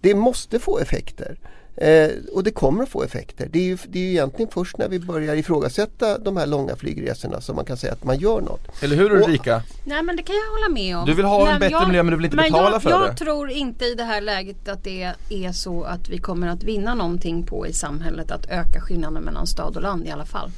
Det 0.02 0.16
måste 0.16 0.60
få 0.60 0.80
effekter. 0.80 1.40
Eh, 1.76 2.10
och 2.34 2.44
det 2.44 2.52
kommer 2.52 2.84
att 2.84 2.90
få 2.90 3.04
effekter. 3.04 3.48
Det 3.52 3.60
är, 3.60 3.64
ju, 3.64 3.78
det 3.88 4.00
är 4.00 4.04
ju 4.04 4.10
egentligen 4.10 4.52
först 4.52 4.78
när 4.78 4.90
vi 4.90 5.00
börjar 5.00 5.36
ifrågasätta 5.36 6.18
de 6.18 6.38
här 6.38 6.46
långa 6.48 6.76
flygresorna 6.76 7.42
som 7.42 7.56
man 7.56 7.66
kan 7.66 7.78
säga 7.78 7.94
att 7.94 8.04
man 8.04 8.18
gör 8.18 8.42
något. 8.42 8.84
Eller 8.84 8.96
hur 8.96 9.12
Ulrika? 9.12 9.62
Nej 9.84 10.04
men 10.04 10.16
det 10.16 10.24
kan 10.24 10.36
jag 10.36 10.52
hålla 10.52 10.74
med 10.74 10.98
om. 10.98 11.06
Du 11.06 11.14
vill 11.14 11.26
ha 11.26 11.52
en 11.52 11.60
bättre 11.60 11.88
miljö, 11.88 12.04
men 12.04 12.12
du 12.12 12.18
vill 12.18 12.26
inte 12.26 12.38
betala 12.38 12.72
jag, 12.72 12.82
för 12.82 12.90
jag 12.90 13.10
det. 13.10 13.16
tror 13.16 13.50
inte 13.50 13.86
i 13.86 13.96
det 13.96 14.04
här 14.04 14.22
läget 14.22 14.68
att 14.68 14.84
det 14.84 15.14
är 15.30 15.52
så 15.52 15.84
att 15.84 16.10
vi 16.10 16.18
kommer 16.18 16.48
att 16.48 16.64
vinna 16.64 16.96
någonting 16.96 17.46
på 17.46 17.68
i 17.68 17.74
samhället 17.74 18.32
att 18.32 18.46
öka 18.50 18.82
skillnaden 18.82 19.24
mellan 19.24 19.48
stad 19.48 19.76
och 19.76 19.82
land 19.82 20.08
i 20.08 20.12
alla 20.12 20.26
fall. 20.26 20.52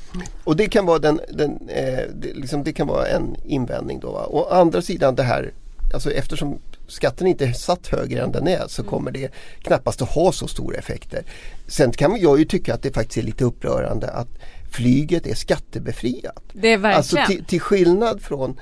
Och 0.44 0.56
det 0.56 0.68
kan 0.68 0.86
vara, 0.86 1.00
den, 1.00 1.20
den, 1.34 1.70
eh, 1.70 2.00
det, 2.16 2.34
liksom, 2.34 2.64
det 2.64 2.74
kan 2.74 2.88
vara 2.88 3.08
en 3.08 3.36
invändning 3.46 4.00
då. 4.00 4.12
Va? 4.12 4.26
Å 4.30 4.48
andra 4.52 4.82
sidan 4.82 5.16
det 5.16 5.24
här, 5.24 5.54
alltså 5.94 6.12
eftersom 6.12 6.60
skatten 6.88 7.28
inte 7.28 7.46
är 7.46 7.54
satt 7.54 7.88
högre 7.88 8.24
än 8.24 8.32
den 8.32 8.48
är 8.48 8.64
så 8.68 8.84
kommer 8.84 9.12
det 9.12 9.32
knappast 9.62 10.02
att 10.02 10.10
ha 10.10 10.32
så 10.32 10.48
stora 10.48 10.78
effekter. 10.78 11.24
Sen 11.68 11.92
kan 11.92 12.22
jag 12.22 12.40
ju 12.40 12.46
tycka 12.46 12.74
att 12.74 12.84
det 12.84 12.94
faktiskt 12.94 13.18
är 13.18 13.22
lite 13.22 13.44
upprörande 13.44 14.10
att 14.10 14.30
flyget 14.72 15.28
är 15.28 15.36
skattebefriat. 15.36 16.44
Det 16.54 16.74
är 16.74 16.78
verkligen. 16.78 16.98
Alltså 16.98 17.18
till, 17.28 17.46
till 17.46 17.62
skillnad 17.62 18.22
från 18.22 18.60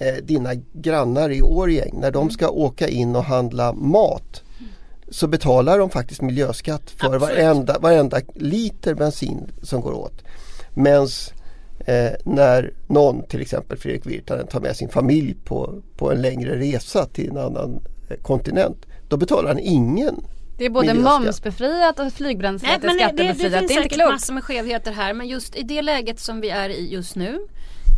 eh, 0.00 0.14
dina 0.24 0.54
grannar 0.72 1.30
i 1.30 1.42
Årjäng 1.42 1.94
när 2.00 2.10
de 2.10 2.30
ska 2.30 2.48
åka 2.48 2.88
in 2.88 3.16
och 3.16 3.24
handla 3.24 3.72
mat 3.72 4.42
så 5.10 5.26
betalar 5.26 5.78
de 5.78 5.90
faktiskt 5.90 6.22
miljöskatt 6.22 6.90
för 6.90 7.14
Absolut. 7.14 7.20
varenda, 7.20 7.78
varenda 7.78 8.20
liter 8.34 8.94
bensin 8.94 9.50
som 9.62 9.80
går 9.80 9.92
åt. 9.92 10.24
Medan 10.74 11.08
eh, 11.84 12.12
när 12.24 12.72
någon, 12.86 13.22
till 13.22 13.40
exempel 13.40 13.78
Fredrik 13.78 14.06
Virtanen, 14.06 14.46
tar 14.46 14.60
med 14.60 14.76
sin 14.76 14.88
familj 14.88 15.34
på, 15.44 15.82
på 15.96 16.12
en 16.12 16.22
längre 16.22 16.58
resa 16.58 17.06
till 17.06 17.30
en 17.30 17.38
annan 17.38 17.80
eh, 18.10 18.16
kontinent, 18.16 18.86
då 19.08 19.16
betalar 19.16 19.48
han 19.48 19.58
ingen 19.58 20.24
det 20.58 20.64
är 20.64 20.70
både 20.70 20.94
momsbefriat 20.94 22.00
och 22.00 22.12
flygbränslet 22.12 22.82
Nej, 22.82 22.92
är 22.92 22.96
men 22.96 23.16
det, 23.16 23.22
det, 23.22 23.34
skattebefriat. 23.34 23.52
det 23.52 23.60
Det, 23.60 23.68
finns 23.68 23.70
är 23.70 23.82
inte 23.82 23.94
säkert 23.94 24.12
massor 24.12 24.34
med 24.34 24.44
skevheter 24.44 24.92
här 24.92 25.14
men 25.14 25.28
just 25.28 25.56
i 25.56 25.62
det 25.62 25.82
läget 25.82 26.20
som 26.20 26.40
vi 26.40 26.50
är 26.50 26.68
i 26.68 26.88
just 26.92 27.16
nu 27.16 27.40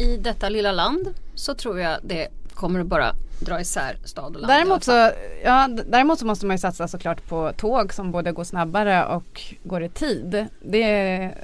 i 0.01 0.17
detta 0.17 0.49
lilla 0.49 0.73
land 0.73 1.15
så 1.35 1.55
tror 1.55 1.81
jag 1.81 1.99
det 2.03 2.29
kommer 2.55 2.81
att 2.81 2.87
bara 2.87 3.15
dra 3.41 3.61
isär 3.61 3.97
stad 4.05 4.25
och 4.37 4.41
land. 4.43 4.53
Däremot 4.53 4.85
så, 4.85 5.11
ja, 5.45 5.69
däremot 5.87 6.19
så 6.19 6.27
måste 6.27 6.47
man 6.47 6.57
ju 6.57 6.61
satsa 6.61 6.89
såklart 6.89 7.29
på 7.29 7.53
tåg 7.57 7.93
som 7.95 8.13
både 8.13 8.33
går 8.33 8.45
snabbare 8.45 9.05
och 9.07 9.43
går 9.63 9.83
i 9.83 9.89
tid. 9.89 10.47
Det 10.61 10.83
är, 10.83 11.35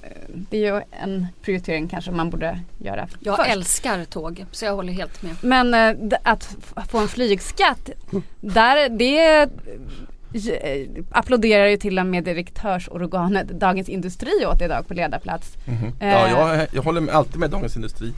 det 0.51 0.57
är 0.67 0.75
ju 0.75 0.83
en 0.91 1.27
prioritering 1.43 1.89
kanske 1.89 2.11
man 2.11 2.31
borde 2.31 2.61
göra 2.79 3.09
Jag 3.21 3.37
först. 3.37 3.51
älskar 3.51 4.05
tåg 4.05 4.47
så 4.53 4.65
jag 4.65 4.75
håller 4.77 4.93
helt 4.93 5.23
med. 5.23 5.37
Men 5.43 5.75
eh, 6.13 6.19
att 6.23 6.57
få 6.89 6.99
en 6.99 7.09
flygskatt, 7.09 7.91
där, 8.41 8.89
det 8.89 9.49
applåderar 11.11 11.66
ju 11.66 11.77
till 11.77 11.99
och 11.99 12.07
med 12.07 12.25
direktörsorganet 12.25 13.49
Dagens 13.49 13.88
Industri 13.88 14.47
åt 14.47 14.62
idag 14.62 14.88
på 14.88 14.95
ledarplats. 14.95 15.53
Ja, 16.01 16.07
Eh, 16.07 16.31
jag, 16.31 16.66
jag 16.73 16.83
håller 16.83 17.01
med- 17.01 17.14
alltid 17.14 17.37
med 17.40 17.51
Dagens 17.51 17.77
Industri 17.77 18.12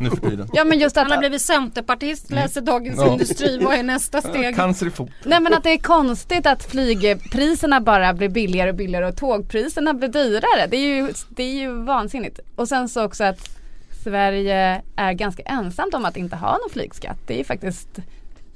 nu 0.00 0.10
för 0.10 0.16
tiden. 0.30 0.48
Ja 0.52 0.64
men 0.64 0.78
just 0.78 0.96
att, 0.96 1.02
Han 1.02 1.12
har 1.12 1.18
blivit 1.18 1.42
centerpartist, 1.42 2.30
läser 2.30 2.60
Dagens 2.60 2.98
Ja. 2.98 3.12
Industri. 3.12 3.58
Vad 3.64 3.74
är 3.74 3.82
nästa 3.82 4.20
steg? 4.20 4.56
Cancer 4.56 4.86
i 4.86 4.90
fot. 4.90 5.10
nej 5.24 5.40
men 5.40 5.54
att 5.54 5.62
det 5.64 5.70
är 5.70 5.78
konstigt 5.78 6.46
att 6.46 6.64
flygpriserna 6.64 7.80
bara 7.80 8.14
blir 8.14 8.28
billigare 8.28 8.70
och 8.70 8.76
billigare 8.76 9.06
och 9.06 9.16
tågpriserna 9.16 9.94
blir 9.94 10.08
dyrare. 10.08 10.66
Det 10.70 10.76
är 10.76 10.86
ju, 10.96 11.08
det 11.28 11.42
är 11.42 11.52
ju 11.60 11.72
vansinnigt. 11.84 12.40
Och 12.56 12.68
sen 12.68 12.88
så 12.88 13.04
också 13.04 13.24
att 13.24 13.56
Sverige 14.04 14.82
är 14.96 15.12
ganska 15.12 15.42
ensamt 15.42 15.94
om 15.94 16.04
att 16.04 16.16
inte 16.16 16.36
ha 16.36 16.50
någon 16.52 16.70
flygskatt. 16.72 17.18
Det 17.26 17.34
är 17.34 17.38
ju 17.38 17.44
faktiskt 17.44 17.88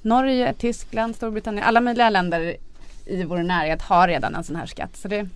Norge, 0.02 0.54
Tyskland, 0.58 1.16
Storbritannien, 1.16 1.64
alla 1.66 1.80
möjliga 1.80 2.10
länder 2.10 2.56
i 3.06 3.24
vår 3.24 3.38
närhet 3.42 3.82
har 3.82 4.08
redan 4.08 4.34
en 4.34 4.44
sån 4.44 4.56
här 4.56 4.66
skatt. 4.66 4.96
Så 4.96 5.08
det 5.08 5.28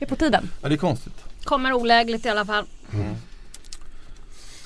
är 0.00 0.06
på 0.06 0.16
tiden. 0.16 0.50
Ja, 0.62 0.68
det 0.68 0.74
är 0.74 0.76
konstigt. 0.76 1.24
Kommer 1.44 1.72
olägligt 1.72 2.26
i 2.26 2.28
alla 2.28 2.44
fall. 2.44 2.64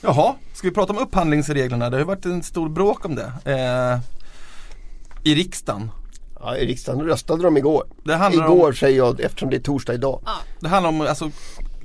Jaha, 0.00 0.34
ska 0.54 0.68
vi 0.68 0.74
prata 0.74 0.92
om 0.92 0.98
upphandlingsreglerna? 0.98 1.90
Det 1.90 1.96
har 1.96 2.00
ju 2.00 2.06
varit 2.06 2.24
en 2.24 2.42
stor 2.42 2.68
bråk 2.68 3.04
om 3.04 3.14
det. 3.14 3.32
Eh, 3.44 4.00
I 5.22 5.34
riksdagen. 5.34 5.90
Ja, 6.40 6.56
I 6.56 6.66
riksdagen 6.66 7.06
röstade 7.06 7.42
de 7.42 7.56
igår. 7.56 7.84
Det 8.04 8.14
handlar 8.16 8.44
Igår 8.44 8.68
om, 8.68 8.74
säger 8.74 8.96
jag 8.98 9.20
eftersom 9.20 9.50
det 9.50 9.56
är 9.56 9.60
torsdag 9.60 9.94
idag. 9.94 10.20
det 10.60 10.68
handlar 10.68 10.88
om 10.88 11.00
alltså, 11.00 11.30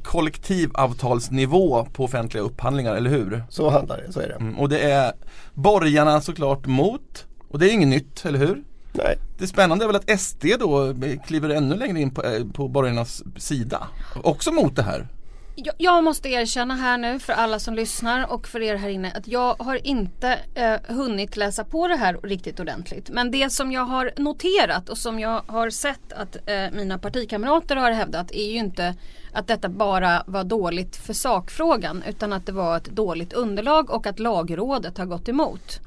kollektivavtalsnivå 0.04 1.86
på 1.93 2.04
offentliga 2.04 2.43
upphandlingar, 2.43 2.95
eller 2.95 3.10
hur? 3.10 3.43
Så 3.50 3.69
handlar 3.69 3.98
det, 3.98 4.13
så 4.13 4.19
är 4.19 4.28
det. 4.28 4.34
Mm, 4.36 4.60
och 4.60 4.69
det 4.69 4.80
är 4.80 5.13
borgarna 5.54 6.22
såklart 6.22 6.65
mot. 6.65 7.26
Och 7.50 7.60
det 7.60 7.69
är 7.69 7.74
inget 7.74 7.88
nytt, 7.88 8.26
eller 8.26 8.39
hur? 8.39 8.63
Nej. 9.03 9.17
Det 9.38 9.47
spännande 9.47 9.85
är 9.85 9.88
väl 9.88 9.95
att 9.95 10.19
SD 10.19 10.45
då 10.59 10.93
kliver 11.25 11.49
ännu 11.49 11.75
längre 11.75 11.99
in 11.99 12.12
på, 12.12 12.23
eh, 12.23 12.45
på 12.53 12.67
borgarnas 12.67 13.23
sida. 13.38 13.88
Också 14.23 14.51
mot 14.51 14.75
det 14.75 14.83
här. 14.83 15.07
Jag, 15.55 15.75
jag 15.77 16.03
måste 16.03 16.29
erkänna 16.29 16.75
här 16.75 16.97
nu 16.97 17.19
för 17.19 17.33
alla 17.33 17.59
som 17.59 17.73
lyssnar 17.73 18.31
och 18.31 18.47
för 18.47 18.62
er 18.62 18.75
här 18.75 18.89
inne 18.89 19.12
att 19.15 19.27
jag 19.27 19.55
har 19.59 19.88
inte 19.88 20.39
eh, 20.55 20.95
hunnit 20.95 21.38
läsa 21.38 21.63
på 21.63 21.88
det 21.88 21.95
här 21.95 22.19
riktigt 22.23 22.59
ordentligt. 22.59 23.09
Men 23.09 23.31
det 23.31 23.49
som 23.49 23.71
jag 23.71 23.85
har 23.85 24.12
noterat 24.17 24.89
och 24.89 24.97
som 24.97 25.19
jag 25.19 25.41
har 25.47 25.69
sett 25.69 26.13
att 26.13 26.35
eh, 26.45 26.71
mina 26.71 26.97
partikamrater 26.97 27.75
har 27.75 27.91
hävdat 27.91 28.31
är 28.31 28.51
ju 28.51 28.57
inte 28.57 28.95
att 29.33 29.47
detta 29.47 29.69
bara 29.69 30.23
var 30.27 30.43
dåligt 30.43 30.95
för 30.95 31.13
sakfrågan 31.13 32.03
utan 32.07 32.33
att 32.33 32.45
det 32.45 32.51
var 32.51 32.77
ett 32.77 32.89
dåligt 32.89 33.33
underlag 33.33 33.89
och 33.89 34.07
att 34.07 34.19
lagrådet 34.19 34.97
har 34.97 35.05
gått 35.05 35.29
emot. 35.29 35.79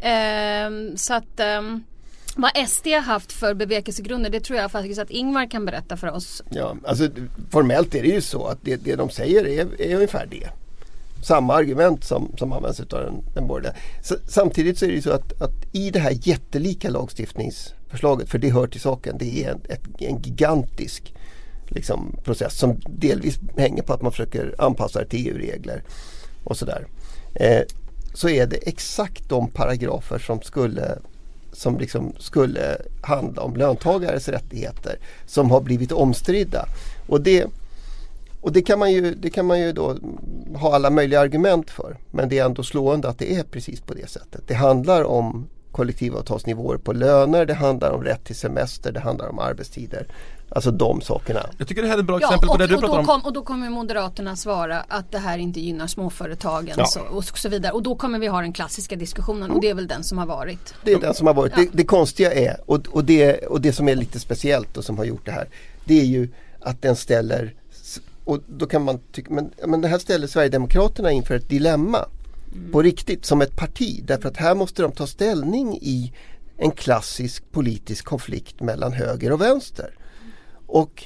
Ehm, 0.00 0.96
så 0.96 1.14
att 1.14 1.40
ehm, 1.40 1.84
vad 2.36 2.68
SD 2.68 2.86
har 2.86 3.00
haft 3.00 3.32
för 3.32 3.54
bevekelsegrunder 3.54 4.30
det 4.30 4.40
tror 4.40 4.58
jag 4.58 4.70
faktiskt 4.70 5.00
att 5.00 5.10
Ingvar 5.10 5.50
kan 5.50 5.64
berätta 5.64 5.96
för 5.96 6.10
oss. 6.10 6.42
Ja, 6.50 6.76
alltså 6.84 7.08
formellt 7.50 7.94
är 7.94 8.02
det 8.02 8.08
ju 8.08 8.20
så 8.20 8.46
att 8.46 8.58
det, 8.62 8.76
det 8.76 8.96
de 8.96 9.10
säger 9.10 9.46
är, 9.46 9.80
är 9.80 9.94
ungefär 9.94 10.26
det. 10.30 10.48
Samma 11.22 11.54
argument 11.54 12.04
som, 12.04 12.32
som 12.38 12.52
används 12.52 12.80
av 12.80 12.86
den, 12.86 13.14
den 13.34 13.46
borgerliga. 13.46 13.74
Samtidigt 14.28 14.78
så 14.78 14.84
är 14.84 14.88
det 14.88 14.94
ju 14.94 15.02
så 15.02 15.10
att, 15.10 15.42
att 15.42 15.52
i 15.72 15.90
det 15.90 15.98
här 15.98 16.18
jättelika 16.22 16.90
lagstiftningsförslaget, 16.90 18.28
för 18.28 18.38
det 18.38 18.50
hör 18.50 18.66
till 18.66 18.80
saken, 18.80 19.16
det 19.18 19.44
är 19.44 19.50
en, 19.50 19.60
ett, 19.68 19.82
en 19.98 20.22
gigantisk 20.22 21.14
liksom, 21.68 22.16
process 22.24 22.58
som 22.58 22.80
delvis 22.86 23.38
hänger 23.56 23.82
på 23.82 23.92
att 23.92 24.02
man 24.02 24.12
försöker 24.12 24.54
anpassa 24.58 24.98
det 24.98 25.06
till 25.06 25.26
EU-regler 25.26 25.82
och 26.44 26.56
sådär. 26.56 26.86
Eh, 27.34 27.62
så 28.14 28.28
är 28.28 28.46
det 28.46 28.56
exakt 28.56 29.28
de 29.28 29.50
paragrafer 29.50 30.18
som 30.18 30.42
skulle 30.42 30.98
som 31.52 31.78
liksom 31.78 32.12
skulle 32.18 32.76
handla 33.02 33.42
om 33.42 33.56
löntagares 33.56 34.28
rättigheter 34.28 34.98
som 35.26 35.50
har 35.50 35.60
blivit 35.60 35.92
omstridda. 35.92 36.66
Och 37.06 37.20
det, 37.20 37.46
och 38.40 38.52
det 38.52 38.62
kan 38.62 38.78
man 38.78 38.92
ju, 38.92 39.14
det 39.14 39.30
kan 39.30 39.46
man 39.46 39.60
ju 39.60 39.72
då 39.72 39.96
ha 40.54 40.74
alla 40.74 40.90
möjliga 40.90 41.20
argument 41.20 41.70
för. 41.70 41.96
Men 42.10 42.28
det 42.28 42.38
är 42.38 42.44
ändå 42.44 42.62
slående 42.62 43.08
att 43.08 43.18
det 43.18 43.34
är 43.34 43.42
precis 43.42 43.80
på 43.80 43.94
det 43.94 44.10
sättet. 44.10 44.40
Det 44.46 44.54
handlar 44.54 45.04
om 45.04 45.48
kollektivavtalsnivåer 45.72 46.76
på 46.76 46.92
löner, 46.92 47.46
det 47.46 47.54
handlar 47.54 47.90
om 47.90 48.04
rätt 48.04 48.24
till 48.24 48.36
semester, 48.36 48.92
det 48.92 49.00
handlar 49.00 49.28
om 49.28 49.38
arbetstider. 49.38 50.06
Alltså 50.54 50.70
de 50.70 51.00
sakerna. 51.00 51.46
Jag 51.58 51.68
tycker 51.68 51.82
det 51.82 51.88
här 51.88 51.94
är 51.94 52.00
ett 52.00 52.06
bra 52.06 52.18
Ja, 52.20 52.26
exempel 52.26 52.46
på 52.46 52.52
och, 52.52 52.58
det 52.58 52.66
du 52.66 52.78
pratar 52.78 52.88
då 52.88 52.98
om. 52.98 53.06
kom, 53.06 53.20
och 53.20 53.32
då 53.32 53.42
kommer 53.42 53.70
Moderaterna 53.70 54.36
svara 54.36 54.84
att 54.88 55.12
det 55.12 55.18
här 55.18 55.38
inte 55.38 55.60
gynnar 55.60 55.86
småföretagen 55.86 56.74
Ja. 56.78 56.86
så, 56.86 57.00
och 57.00 57.24
så 57.38 57.48
vidare. 57.48 57.72
Och 57.72 57.82
då 57.82 57.94
kommer 57.94 58.18
vi 58.18 58.26
ha 58.26 58.40
den 58.40 58.52
klassiska 58.52 58.96
diskussionen 58.96 59.50
och 59.50 59.60
det 59.60 59.68
är 59.68 59.74
väl 59.74 59.86
den 59.88 60.04
som 60.04 60.18
har 60.18 60.26
varit. 60.26 60.74
Det 60.84 60.92
är 60.92 61.00
den 61.00 61.14
som 61.14 61.26
har 61.26 61.34
varit. 61.34 61.56
Det, 61.56 61.68
det 61.72 61.84
konstiga 61.84 62.32
är 62.32 62.56
och, 62.66 62.88
och, 62.90 63.04
det, 63.04 63.38
och 63.46 63.60
det 63.60 63.72
som 63.72 63.88
är 63.88 63.94
lite 63.94 64.20
speciellt 64.20 64.76
och 64.76 64.84
som 64.84 64.98
har 64.98 65.04
gjort 65.04 65.26
det 65.26 65.32
här. 65.32 65.48
Det 65.84 66.00
är 66.00 66.04
ju 66.04 66.28
att 66.60 66.82
den 66.82 66.96
ställer 66.96 67.54
och 68.24 68.40
då 68.46 68.66
kan 68.66 68.82
man 68.84 68.98
tycka, 69.12 69.32
men, 69.34 69.50
men 69.66 69.80
det 69.80 69.88
här 69.88 69.98
ställer 69.98 70.26
Sverigedemokraterna 70.26 71.10
inför 71.10 71.34
ett 71.34 71.48
dilemma. 71.48 71.98
På 72.72 72.82
riktigt, 72.82 73.24
som 73.26 73.42
ett 73.42 73.56
parti. 73.56 74.04
Därför 74.04 74.28
att 74.28 74.36
här 74.36 74.54
måste 74.54 74.82
de 74.82 74.92
ta 74.92 75.06
ställning 75.06 75.78
i 75.82 76.12
en 76.56 76.70
klassisk 76.70 77.52
politisk 77.52 78.04
konflikt 78.04 78.60
mellan 78.60 78.92
höger 78.92 79.32
och 79.32 79.40
vänster. 79.40 79.94
Och 80.72 81.04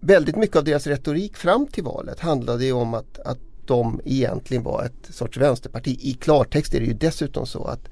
väldigt 0.00 0.36
mycket 0.36 0.56
av 0.56 0.64
deras 0.64 0.86
retorik 0.86 1.36
fram 1.36 1.66
till 1.66 1.84
valet 1.84 2.20
handlade 2.20 2.64
ju 2.64 2.72
om 2.72 2.94
att, 2.94 3.18
att 3.18 3.38
de 3.66 4.00
egentligen 4.04 4.62
var 4.62 4.84
ett 4.84 5.14
sorts 5.14 5.36
vänsterparti. 5.36 5.98
I 6.00 6.14
klartext 6.14 6.74
är 6.74 6.80
det 6.80 6.86
ju 6.86 6.92
dessutom 6.92 7.46
så 7.46 7.64
att 7.64 7.88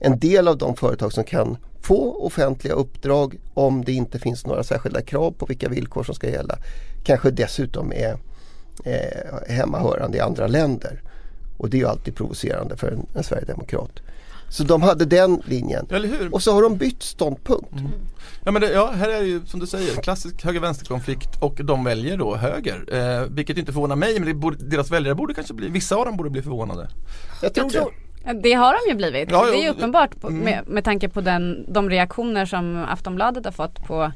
en 0.00 0.18
del 0.18 0.48
av 0.48 0.58
de 0.58 0.76
företag 0.76 1.12
som 1.12 1.24
kan 1.24 1.56
få 1.82 2.26
offentliga 2.26 2.74
uppdrag 2.74 3.40
om 3.54 3.84
det 3.84 3.92
inte 3.92 4.18
finns 4.18 4.46
några 4.46 4.64
särskilda 4.64 5.02
krav 5.02 5.30
på 5.30 5.46
vilka 5.46 5.68
villkor 5.68 6.02
som 6.02 6.14
ska 6.14 6.30
gälla 6.30 6.58
kanske 7.04 7.30
dessutom 7.30 7.92
är 7.92 8.18
eh, 8.84 9.54
hemmahörande 9.54 10.18
i 10.18 10.20
andra 10.20 10.46
länder. 10.46 11.02
Och 11.58 11.70
det 11.70 11.76
är 11.76 11.80
ju 11.80 11.88
alltid 11.88 12.16
provocerande 12.16 12.76
för 12.76 12.92
en, 12.92 13.06
en 13.14 13.24
sverigedemokrat. 13.24 14.00
Så 14.48 14.64
de 14.64 14.82
hade 14.82 15.04
den 15.04 15.42
linjen. 15.44 15.86
Eller 15.90 16.08
hur? 16.08 16.34
Och 16.34 16.42
så 16.42 16.52
har 16.52 16.62
de 16.62 16.76
bytt 16.76 17.02
ståndpunkt. 17.02 17.74
Ja 18.44 18.52
men 18.52 18.62
det, 18.62 18.72
ja, 18.72 18.90
här 18.90 19.08
är 19.08 19.20
det 19.20 19.26
ju 19.26 19.46
som 19.46 19.60
du 19.60 19.66
säger 19.66 20.02
klassisk 20.02 20.44
höger-vänster-konflikt 20.44 21.28
och 21.40 21.60
de 21.64 21.84
väljer 21.84 22.16
då 22.16 22.36
höger. 22.36 22.84
Eh, 22.92 23.26
vilket 23.30 23.58
inte 23.58 23.72
förvånar 23.72 23.96
mig 23.96 24.18
men 24.18 24.28
det 24.28 24.34
borde, 24.34 24.56
deras 24.56 24.90
väljare 24.90 25.14
borde 25.14 25.34
kanske 25.34 25.54
bli, 25.54 25.68
vissa 25.68 25.96
av 25.96 26.04
dem 26.04 26.16
borde 26.16 26.30
bli 26.30 26.42
förvånade. 26.42 26.88
Jag 27.42 27.54
tror, 27.54 27.64
Jag 27.64 27.72
tror, 27.72 27.92
det. 28.24 28.32
Det 28.32 28.52
har 28.52 28.72
de 28.72 28.90
ju 28.90 28.96
blivit. 28.96 29.30
Ja, 29.30 29.46
det 29.46 29.58
är 29.58 29.62
ju 29.62 29.68
uppenbart 29.68 30.20
på, 30.20 30.28
mm. 30.28 30.40
med, 30.40 30.68
med 30.68 30.84
tanke 30.84 31.08
på 31.08 31.20
den, 31.20 31.72
de 31.72 31.90
reaktioner 31.90 32.46
som 32.46 32.84
Aftonbladet 32.88 33.44
har 33.44 33.52
fått 33.52 33.86
på 33.86 34.12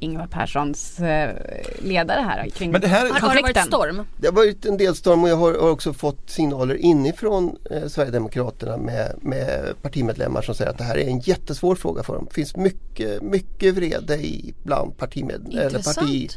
Ingvar 0.00 0.26
Perssons 0.26 1.00
eh, 1.00 1.36
ledare 1.82 2.20
här 2.20 2.48
kring 2.48 2.70
Men 2.72 2.80
det 2.80 2.86
här, 2.88 3.00
har, 3.00 3.06
har 3.08 3.20
det 3.20 3.24
varit 3.26 3.36
konflikten. 3.36 3.66
storm? 3.66 4.06
Det 4.16 4.26
har 4.26 4.32
varit 4.34 4.66
en 4.66 4.76
del 4.76 4.94
storm 4.96 5.22
och 5.22 5.28
jag 5.28 5.36
har, 5.36 5.54
har 5.54 5.70
också 5.70 5.92
fått 5.92 6.30
signaler 6.30 6.74
inifrån 6.74 7.56
eh, 7.70 7.86
Sverigedemokraterna 7.88 8.76
med, 8.76 9.14
med 9.20 9.74
partimedlemmar 9.82 10.42
som 10.42 10.54
säger 10.54 10.70
att 10.70 10.78
det 10.78 10.84
här 10.84 10.98
är 10.98 11.08
en 11.08 11.18
jättesvår 11.18 11.74
fråga 11.74 12.02
för 12.02 12.14
dem. 12.14 12.24
Det 12.28 12.34
finns 12.34 12.56
mycket, 12.56 13.22
mycket 13.22 13.74
vrede 13.74 14.16
i 14.16 14.54
bland 14.62 14.96
partimed, 14.96 15.48
eller 15.52 15.64
Intressant. 15.64 15.96
parti, 15.96 16.30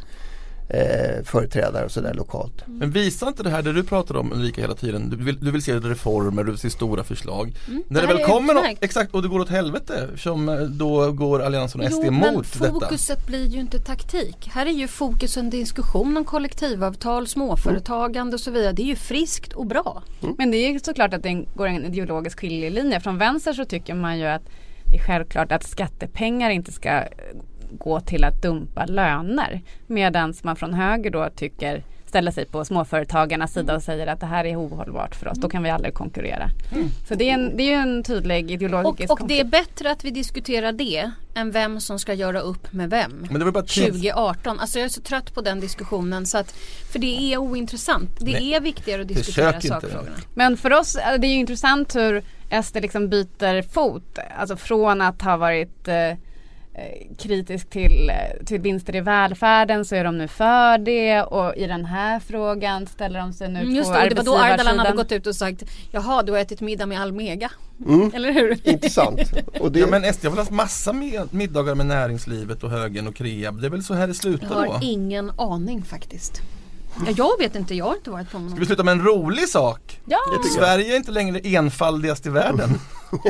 eh, 0.68 1.24
företrädare 1.24 1.84
och 1.84 1.90
sådär 1.90 2.14
lokalt. 2.14 2.62
Men 2.66 2.90
visar 2.90 3.28
inte 3.28 3.42
det 3.42 3.50
här 3.50 3.62
det 3.62 3.72
du 3.72 3.82
pratar 3.82 4.16
om 4.16 4.32
Ulrika 4.32 4.60
hela 4.60 4.74
tiden? 4.74 5.10
Du 5.10 5.16
vill, 5.16 5.40
du 5.40 5.50
vill 5.50 5.62
se 5.62 5.74
reformer, 5.74 6.44
du 6.44 6.50
vill 6.50 6.60
se 6.60 6.70
stora 6.70 7.04
förslag. 7.04 7.54
När 7.88 8.00
det 8.00 8.06
det 8.06 8.14
väl 8.14 8.22
är 8.22 8.26
kommer 8.26 8.54
något, 8.54 8.64
exakt 8.80 9.14
och 9.14 9.22
det 9.22 9.28
går 9.28 9.40
åt 9.40 9.48
helvete 9.48 10.08
som 10.16 10.48
eh, 10.48 10.58
då 10.58 11.12
går 11.12 11.42
Alliansen 11.42 11.80
och 11.80 11.92
SD 11.92 12.00
Jo, 12.04 12.10
men 12.10 12.24
emot 12.24 12.52
detta. 12.52 12.72
fokuset 12.72 13.26
blir 13.26 13.46
ju 13.46 13.60
inte 13.60 13.78
taktik. 13.78 14.48
Här 14.52 14.66
är 14.66 14.70
ju 14.70 14.88
fokus 14.88 15.36
en 15.36 15.50
diskussion 15.50 16.16
om 16.16 16.24
kollektivavtal, 16.24 17.26
småföretagande 17.26 18.34
och 18.34 18.40
så 18.40 18.50
vidare. 18.50 18.72
Det 18.72 18.82
är 18.82 18.86
ju 18.86 18.96
friskt 18.96 19.52
och 19.52 19.66
bra. 19.66 20.02
Men 20.38 20.50
det 20.50 20.56
är 20.56 20.70
ju 20.72 20.80
såklart 20.80 21.14
att 21.14 21.22
det 21.22 21.44
går 21.54 21.66
en 21.66 21.84
ideologisk 21.84 22.40
skiljelinje. 22.40 23.00
Från 23.00 23.18
vänster 23.18 23.52
så 23.52 23.64
tycker 23.64 23.94
man 23.94 24.18
ju 24.18 24.26
att 24.26 24.42
det 24.90 24.96
är 24.96 25.02
självklart 25.02 25.52
att 25.52 25.64
skattepengar 25.64 26.50
inte 26.50 26.72
ska 26.72 27.02
gå 27.78 28.00
till 28.00 28.24
att 28.24 28.42
dumpa 28.42 28.86
löner. 28.86 29.62
Medan 29.86 30.34
man 30.42 30.56
från 30.56 30.74
höger 30.74 31.10
då 31.10 31.28
tycker 31.36 31.82
ställer 32.14 32.30
sig 32.30 32.44
på 32.44 32.64
småföretagarnas 32.64 33.52
sida 33.52 33.74
och 33.74 33.82
säger 33.82 34.06
att 34.06 34.20
det 34.20 34.26
här 34.26 34.44
är 34.44 34.56
ohållbart 34.60 35.14
för 35.14 35.28
oss. 35.28 35.38
Då 35.38 35.48
kan 35.48 35.62
vi 35.62 35.70
aldrig 35.70 35.94
konkurrera. 35.94 36.50
Så 37.08 37.14
det 37.14 37.30
är, 37.30 37.34
en, 37.34 37.56
det 37.56 37.62
är 37.62 37.66
ju 37.66 37.72
en 37.72 38.02
tydlig 38.02 38.50
ideologisk 38.50 39.12
Och, 39.12 39.20
och 39.20 39.28
det 39.28 39.40
är 39.40 39.44
bättre 39.44 39.90
att 39.90 40.04
vi 40.04 40.10
diskuterar 40.10 40.72
det 40.72 41.10
än 41.34 41.50
vem 41.50 41.80
som 41.80 41.98
ska 41.98 42.14
göra 42.14 42.40
upp 42.40 42.72
med 42.72 42.90
vem. 42.90 43.26
Men 43.30 43.38
det 43.38 43.44
var 43.44 43.52
bara 43.52 43.64
tre- 43.64 43.84
2018. 43.84 44.60
Alltså 44.60 44.78
jag 44.78 44.84
är 44.84 44.88
så 44.88 45.00
trött 45.00 45.34
på 45.34 45.40
den 45.40 45.60
diskussionen. 45.60 46.26
Så 46.26 46.38
att, 46.38 46.50
för 46.92 46.98
det 46.98 47.32
är 47.32 47.38
ointressant. 47.38 48.10
Det 48.18 48.32
Nej, 48.32 48.54
är 48.54 48.60
viktigare 48.60 49.02
att 49.02 49.08
diskutera 49.08 49.60
sakfrågorna. 49.60 50.16
Men 50.34 50.56
för 50.56 50.72
oss, 50.72 50.96
eh, 50.96 51.20
det 51.20 51.26
är 51.26 51.32
ju 51.32 51.38
intressant 51.38 51.96
hur 51.96 52.22
SD 52.62 52.76
liksom 52.76 53.08
byter 53.08 53.62
fot. 53.62 54.18
Alltså 54.38 54.56
från 54.56 55.00
att 55.00 55.22
ha 55.22 55.36
varit 55.36 55.88
eh, 55.88 55.94
kritisk 57.18 57.70
till, 57.70 58.10
eh, 58.10 58.44
till 58.46 58.60
vinster 58.60 58.96
i 58.96 59.00
välfärden 59.00 59.84
så 59.84 59.94
är 59.94 60.04
de 60.04 60.18
nu 60.18 60.28
för 60.28 60.78
det 60.78 61.22
och 61.22 61.56
i 61.56 61.66
den 61.66 61.84
här 61.84 62.20
frågan 62.20 62.86
ställer 62.86 63.18
de 63.20 63.32
sig 63.32 63.48
nu 63.48 63.60
Mm, 63.60 63.72
på 63.72 63.76
Just 63.78 63.92
det, 63.92 64.02
och 64.02 64.08
det 64.08 64.14
var 64.14 64.24
då 64.24 64.38
Ardalan 64.38 64.78
hade 64.78 64.96
gått 64.96 65.12
ut 65.12 65.26
och 65.26 65.36
sagt 65.36 65.62
Jaha, 65.92 66.22
du 66.22 66.32
har 66.32 66.38
ätit 66.38 66.60
middag 66.60 66.86
med 66.86 67.00
Almega. 67.00 67.50
Mm. 67.86 68.10
Eller 68.14 68.32
hur? 68.32 68.68
Intressant. 68.68 69.20
Och 69.60 69.72
det, 69.72 69.78
Ja 69.80 69.86
men 69.86 70.14
SD 70.14 70.24
har 70.24 70.30
väl 70.30 70.38
haft 70.38 70.50
massa 70.50 70.92
med, 70.92 71.34
middagar 71.34 71.74
med 71.74 71.86
näringslivet 71.86 72.64
och 72.64 72.70
högern 72.70 73.06
och 73.06 73.14
Kreab. 73.16 73.60
Det 73.60 73.66
är 73.66 73.70
väl 73.70 73.84
så 73.84 73.94
här 73.94 74.06
det 74.06 74.08
Jag 74.08 74.16
slutar 74.16 74.46
har 74.54 74.66
då? 74.66 74.78
ingen 74.82 75.30
aning 75.36 75.82
faktiskt. 75.82 76.42
Ja, 77.06 77.12
jag 77.16 77.38
vet 77.38 77.54
inte, 77.56 77.74
jag 77.74 77.84
har 77.84 77.94
inte 77.94 78.10
varit 78.10 78.30
på 78.30 78.38
någon. 78.38 78.50
Ska 78.50 78.60
vi 78.60 78.66
sluta 78.66 78.82
med 78.82 78.92
en 78.92 79.02
rolig 79.04 79.48
sak? 79.48 80.00
Ja, 80.06 80.18
Sverige 80.56 80.92
är 80.92 80.96
inte 80.96 81.10
längre 81.10 81.38
enfaldigast 81.38 82.26
i 82.26 82.28
världen. 82.28 82.70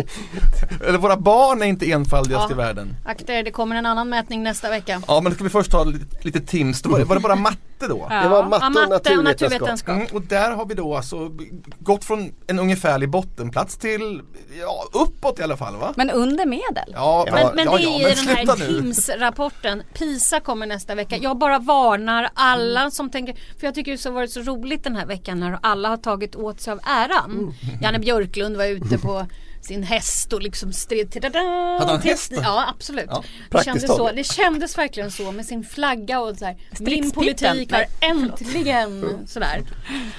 Eller 0.87 0.99
våra 0.99 1.17
barn 1.17 1.63
är 1.63 1.67
inte 1.67 1.91
enfaldigast 1.91 2.45
Ja. 2.49 2.55
i 2.55 2.57
världen. 2.57 2.97
Akta 3.05 3.33
er, 3.33 3.43
det 3.43 3.51
kommer 3.51 3.77
en 3.77 3.87
annan 3.87 4.09
mätning 4.09 4.43
nästa 4.43 4.71
vecka. 4.71 5.03
Ja 5.09 5.21
men 5.21 5.33
då 5.33 5.35
ska 5.35 5.45
vi 5.45 5.51
först 5.51 5.71
ta 5.71 5.85
lite, 5.85 6.05
lite 6.23 6.41
Tims. 6.41 6.83
Då 6.83 6.91
var, 6.91 6.99
det, 6.99 7.05
var 7.05 7.17
det 7.17 7.23
bara 7.23 7.37
matte 7.37 7.57
då? 7.89 8.07
det 8.23 8.29
var 8.29 8.45
matte 8.49 8.65
Ja, 8.75 8.83
och 8.85 8.89
matte 8.89 9.17
och 9.17 9.25
naturvetenskap. 9.25 9.51
naturvetenskap. 9.51 9.97
Mm, 9.97 10.07
och 10.13 10.23
där 10.23 10.51
har 10.51 10.67
vi 10.67 10.75
då 10.75 10.97
alltså 10.97 11.31
gått 11.79 12.05
från 12.05 12.33
en 12.47 12.59
ungefärlig 12.59 13.09
bottenplats 13.11 13.77
till 13.77 14.23
ja, 14.61 14.85
uppåt 14.93 15.39
i 15.41 15.43
alla 15.43 15.57
fall 15.57 15.77
va? 15.77 15.93
men 15.97 16.11
under 16.11 16.47
medel. 16.47 16.93
Ja, 16.93 17.25
Men- 17.27 17.35
Men, 17.35 17.43
ja, 17.45 17.53
men 17.55 17.65
ja, 17.65 17.77
det 17.79 17.85
är 17.85 18.03
ja, 18.03 18.09
i 18.09 18.15
den 18.15 18.37
här 18.37 18.57
nu. 18.59 18.81
TIMS-rapporten. 18.81 19.83
PISA 19.95 20.41
kommer 20.41 20.67
nästa 20.67 20.95
vecka. 20.95 21.17
Jag 21.17 21.39
bara 21.39 21.59
varnar 21.59 22.31
alla 22.35 22.91
som 22.91 23.11
tänker, 23.11 23.35
för 23.35 23.67
jag 23.67 23.75
tycker 23.75 23.93
det 23.93 24.05
har 24.05 24.11
varit 24.15 24.31
så 24.31 24.41
roligt 24.41 24.85
den 24.85 24.97
här 24.97 25.07
veckan 25.07 25.41
när 25.41 25.59
alla 25.63 25.89
har 25.89 25.97
tagit 25.97 26.37
åt 26.37 26.61
sig 26.61 26.73
av 26.73 26.81
äran. 26.87 27.31
Mm. 27.31 27.53
Janne 27.83 27.99
Björklund 27.99 28.57
var 28.57 28.65
ute 28.65 28.99
på 28.99 29.27
sin 29.65 29.83
häst 29.83 30.33
och 30.33 30.43
liksom 30.43 30.73
stred 30.73 31.11
till 31.11 31.23
Hade 31.25 31.39
han 31.93 32.01
häst 32.03 32.31
då? 32.35 32.41
Ja 32.43 32.69
absolut. 32.77 33.07
Ja, 33.09 33.25
det, 33.51 33.65
kändes 33.65 33.87
så, 33.87 34.13
det 34.13 34.25
kändes 34.25 34.79
verkligen 34.79 35.11
så 35.11 35.33
med 35.33 35.47
sin 35.47 35.65
flagga 35.65 36.21
och 36.21 36.37
så 36.37 36.45
här, 36.45 36.57
Min 36.81 37.11
politik 37.11 37.73
har 37.73 37.79
Nej, 37.79 37.89
äntligen 38.01 39.05
sådär. 39.27 39.63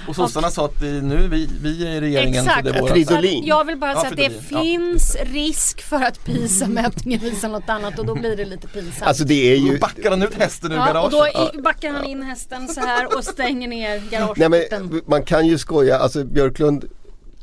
Och 0.08 0.15
sossarna 0.15 0.49
sa 0.51 0.65
att 0.65 0.81
vi, 0.81 1.01
nu 1.01 1.15
är 1.23 1.27
vi, 1.27 1.49
vi 1.62 1.88
är 1.88 1.91
i 1.91 2.01
regeringen 2.01 2.43
Exakt. 2.43 2.65
så 2.67 2.71
det 2.71 2.77
är 2.77 2.81
våra 2.81 2.91
Fridolin. 2.93 3.45
Jag 3.45 3.65
vill 3.65 3.77
bara 3.77 3.91
Ja, 3.91 4.01
säga 4.01 4.10
att 4.12 4.17
det 4.17 4.29
Fridolin, 4.29 4.81
ja. 4.81 4.89
finns 4.89 5.17
risk 5.34 5.81
för 5.81 6.01
att 6.03 6.25
PISA-mätningen 6.25 7.19
visar 7.19 7.49
något 7.49 7.69
annat 7.69 7.99
och 7.99 8.05
då 8.05 8.15
blir 8.15 8.36
det 8.38 8.45
lite 8.45 8.67
pinsamt. 8.67 9.01
Alltså 9.08 9.23
det 9.23 9.53
är 9.53 9.60
Då 9.60 9.67
ju 9.67 9.79
backar 9.79 10.10
han 10.10 10.23
ut 10.23 10.34
hästen 10.34 10.71
ur 10.71 10.75
ja, 10.75 10.88
och 11.03 11.12
garaget. 11.12 11.34
då 11.53 11.60
i- 11.60 11.62
backar 11.62 11.91
han 11.91 12.05
in 12.05 12.23
hästen 12.23 12.67
så 12.67 12.79
här 12.81 13.17
och 13.17 13.23
stänger 13.23 13.67
ner 13.67 13.89
Nej 13.99 14.08
garageporten. 14.10 14.86
men 14.88 15.01
man 15.08 15.23
kan 15.23 15.47
ju 15.47 15.58
skoja, 15.58 15.97
alltså 15.97 16.23
Björklund 16.23 16.86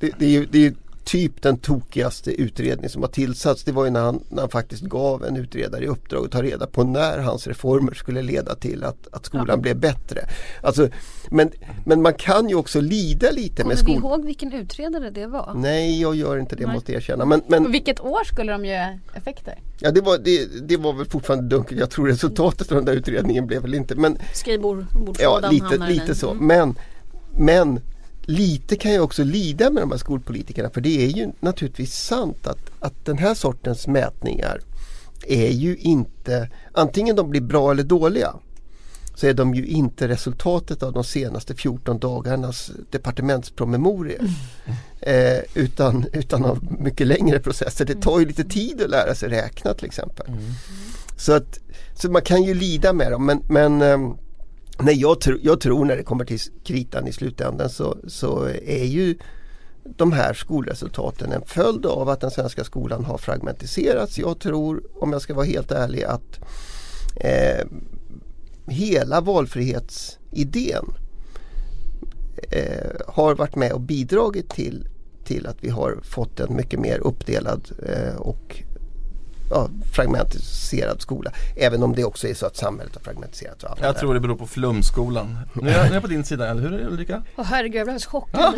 det, 0.00 0.10
det 0.18 0.24
är 0.24 0.30
ju 0.30 0.46
det 0.46 0.58
är 0.58 0.62
ju 0.62 0.74
typ 1.04 1.42
den 1.42 1.58
tokigaste 1.58 2.42
utredning 2.42 2.88
som 2.88 3.02
har 3.02 3.08
tillsatts. 3.08 3.64
Det 3.64 3.72
var 3.72 3.84
ju 3.84 3.90
när 3.90 4.00
han, 4.00 4.24
när 4.28 4.40
han 4.40 4.50
faktiskt 4.50 4.82
gav 4.82 5.24
en 5.24 5.36
utredare 5.36 5.84
i 5.84 5.86
uppdrag 5.86 6.24
att 6.24 6.32
ta 6.32 6.42
reda 6.42 6.66
på 6.66 6.84
när 6.84 7.18
hans 7.18 7.46
reformer 7.46 7.94
skulle 7.94 8.22
leda 8.22 8.54
till 8.54 8.84
att, 8.84 9.08
att 9.12 9.26
skolan 9.26 9.60
blev 9.60 9.76
bättre. 9.76 10.20
Alltså, 10.62 10.88
men, 11.30 11.50
men 11.84 12.02
man 12.02 12.14
kan 12.14 12.48
ju 12.48 12.54
också 12.54 12.80
lida 12.80 13.30
lite 13.30 13.64
med 13.64 13.78
Kommer 13.78 13.92
vi 13.92 13.98
skol... 13.98 14.10
ihåg 14.10 14.24
vilken 14.24 14.52
utredare 14.52 15.10
det 15.10 15.26
var? 15.26 15.52
Nej 15.56 16.00
jag 16.00 16.14
gör 16.14 16.38
inte 16.38 16.56
det 16.56 16.66
Nej. 16.66 16.74
måste 16.74 16.92
jag 16.92 16.98
erkänna. 16.98 17.24
Men, 17.24 17.42
men 17.46 17.72
vilket 17.72 18.00
år 18.00 18.24
skulle 18.24 18.52
de 18.52 18.64
ge 18.64 18.98
effekter? 19.14 19.58
ja, 19.78 19.90
det, 19.90 20.00
var, 20.00 20.18
det, 20.18 20.68
det 20.68 20.76
var 20.76 20.92
väl 20.92 21.06
fortfarande 21.06 21.48
dunkelt. 21.48 21.80
Jag 21.80 21.90
tror 21.90 22.06
resultatet 22.06 22.70
av 22.70 22.76
den 22.76 22.84
där 22.84 22.92
utredningen 22.92 23.46
blev 23.46 23.62
väl 23.62 23.74
inte 23.74 23.94
men 23.94 24.16
Ja, 24.20 24.24
Skrivbordslådan 24.34 25.54
lite, 25.54 25.76
lite 25.76 26.14
så. 26.14 26.30
Mm. 26.30 26.46
Men, 26.46 26.74
men 27.36 27.80
lite 28.22 28.76
kan 28.76 28.92
jag 28.92 29.04
också 29.04 29.24
lida 29.24 29.70
med 29.70 29.82
de 29.82 29.90
här 29.90 29.98
skolpolitikerna 29.98 30.70
för 30.70 30.80
det 30.80 31.04
är 31.04 31.08
ju 31.08 31.32
naturligtvis 31.40 31.94
sant 31.94 32.46
att, 32.46 32.70
att 32.80 33.04
den 33.04 33.18
här 33.18 33.34
sortens 33.34 33.86
mätningar 33.86 34.60
är 35.26 35.50
ju 35.50 35.76
inte, 35.76 36.48
antingen 36.72 37.16
de 37.16 37.30
blir 37.30 37.40
bra 37.40 37.70
eller 37.70 37.82
dåliga 37.82 38.34
så 39.14 39.26
är 39.26 39.34
de 39.34 39.54
ju 39.54 39.66
inte 39.66 40.08
resultatet 40.08 40.82
av 40.82 40.92
de 40.92 41.04
senaste 41.04 41.54
14 41.54 41.98
dagarnas 41.98 42.70
departementspromemorior. 42.90 44.20
Eh, 45.00 45.38
utan, 45.54 46.06
utan 46.12 46.44
av 46.44 46.58
mycket 46.78 47.06
längre 47.06 47.38
processer. 47.38 47.84
Det 47.84 47.94
tar 47.94 48.20
ju 48.20 48.26
lite 48.26 48.44
tid 48.44 48.82
att 48.82 48.90
lära 48.90 49.14
sig 49.14 49.28
räkna 49.28 49.74
till 49.74 49.86
exempel. 49.86 50.26
Så, 51.16 51.32
att, 51.32 51.58
så 51.94 52.10
man 52.10 52.22
kan 52.22 52.42
ju 52.42 52.54
lida 52.54 52.92
med 52.92 53.12
dem 53.12 53.26
men, 53.26 53.42
men 53.48 53.82
ehm, 53.82 54.16
Nej, 54.78 55.00
jag, 55.00 55.16
tr- 55.16 55.40
jag 55.42 55.60
tror 55.60 55.84
när 55.84 55.96
det 55.96 56.02
kommer 56.02 56.24
till 56.24 56.38
kritan 56.64 57.06
i 57.06 57.12
slutändan 57.12 57.70
så, 57.70 57.96
så 58.06 58.44
är 58.64 58.84
ju 58.84 59.18
de 59.84 60.12
här 60.12 60.34
skolresultaten 60.34 61.32
en 61.32 61.42
följd 61.46 61.86
av 61.86 62.08
att 62.08 62.20
den 62.20 62.30
svenska 62.30 62.64
skolan 62.64 63.04
har 63.04 63.18
fragmentiserats. 63.18 64.18
Jag 64.18 64.38
tror, 64.38 64.82
om 64.94 65.12
jag 65.12 65.22
ska 65.22 65.34
vara 65.34 65.46
helt 65.46 65.72
ärlig, 65.72 66.04
att 66.04 66.40
eh, 67.16 67.66
hela 68.66 69.20
valfrihetsidén 69.20 70.84
eh, 72.50 72.90
har 73.06 73.34
varit 73.34 73.56
med 73.56 73.72
och 73.72 73.80
bidragit 73.80 74.50
till, 74.50 74.88
till 75.24 75.46
att 75.46 75.56
vi 75.60 75.68
har 75.68 76.00
fått 76.02 76.40
en 76.40 76.56
mycket 76.56 76.80
mer 76.80 76.98
uppdelad 76.98 77.70
eh, 77.88 78.16
och 78.16 78.62
ja, 79.52 79.68
fragmentiserad 79.92 81.00
skola. 81.00 81.32
Även 81.56 81.82
om 81.82 81.94
det 81.94 82.04
också 82.04 82.28
är 82.28 82.34
så 82.34 82.46
att 82.46 82.56
samhället 82.56 82.94
har 82.94 83.00
fragmentiserats. 83.02 83.64
och 83.64 83.70
allt 83.70 83.80
det 83.80 83.86
Jag 83.86 83.98
tror 83.98 84.14
det 84.14 84.20
beror 84.20 84.36
på 84.36 84.46
flumskolan. 84.46 85.38
Nu 85.52 85.68
är 85.70 85.72
jag, 85.74 85.82
nu 85.84 85.88
är 85.90 85.94
jag 85.94 86.02
på 86.02 86.08
din 86.08 86.24
sida, 86.24 86.48
eller 86.50 86.62
hur 86.62 86.86
Ulrika? 86.86 87.22
Åh 87.36 87.44
herregud 87.44 87.80
jag 87.80 87.84
blev 87.86 87.94
alldeles 87.94 88.06
chockad. 88.06 88.54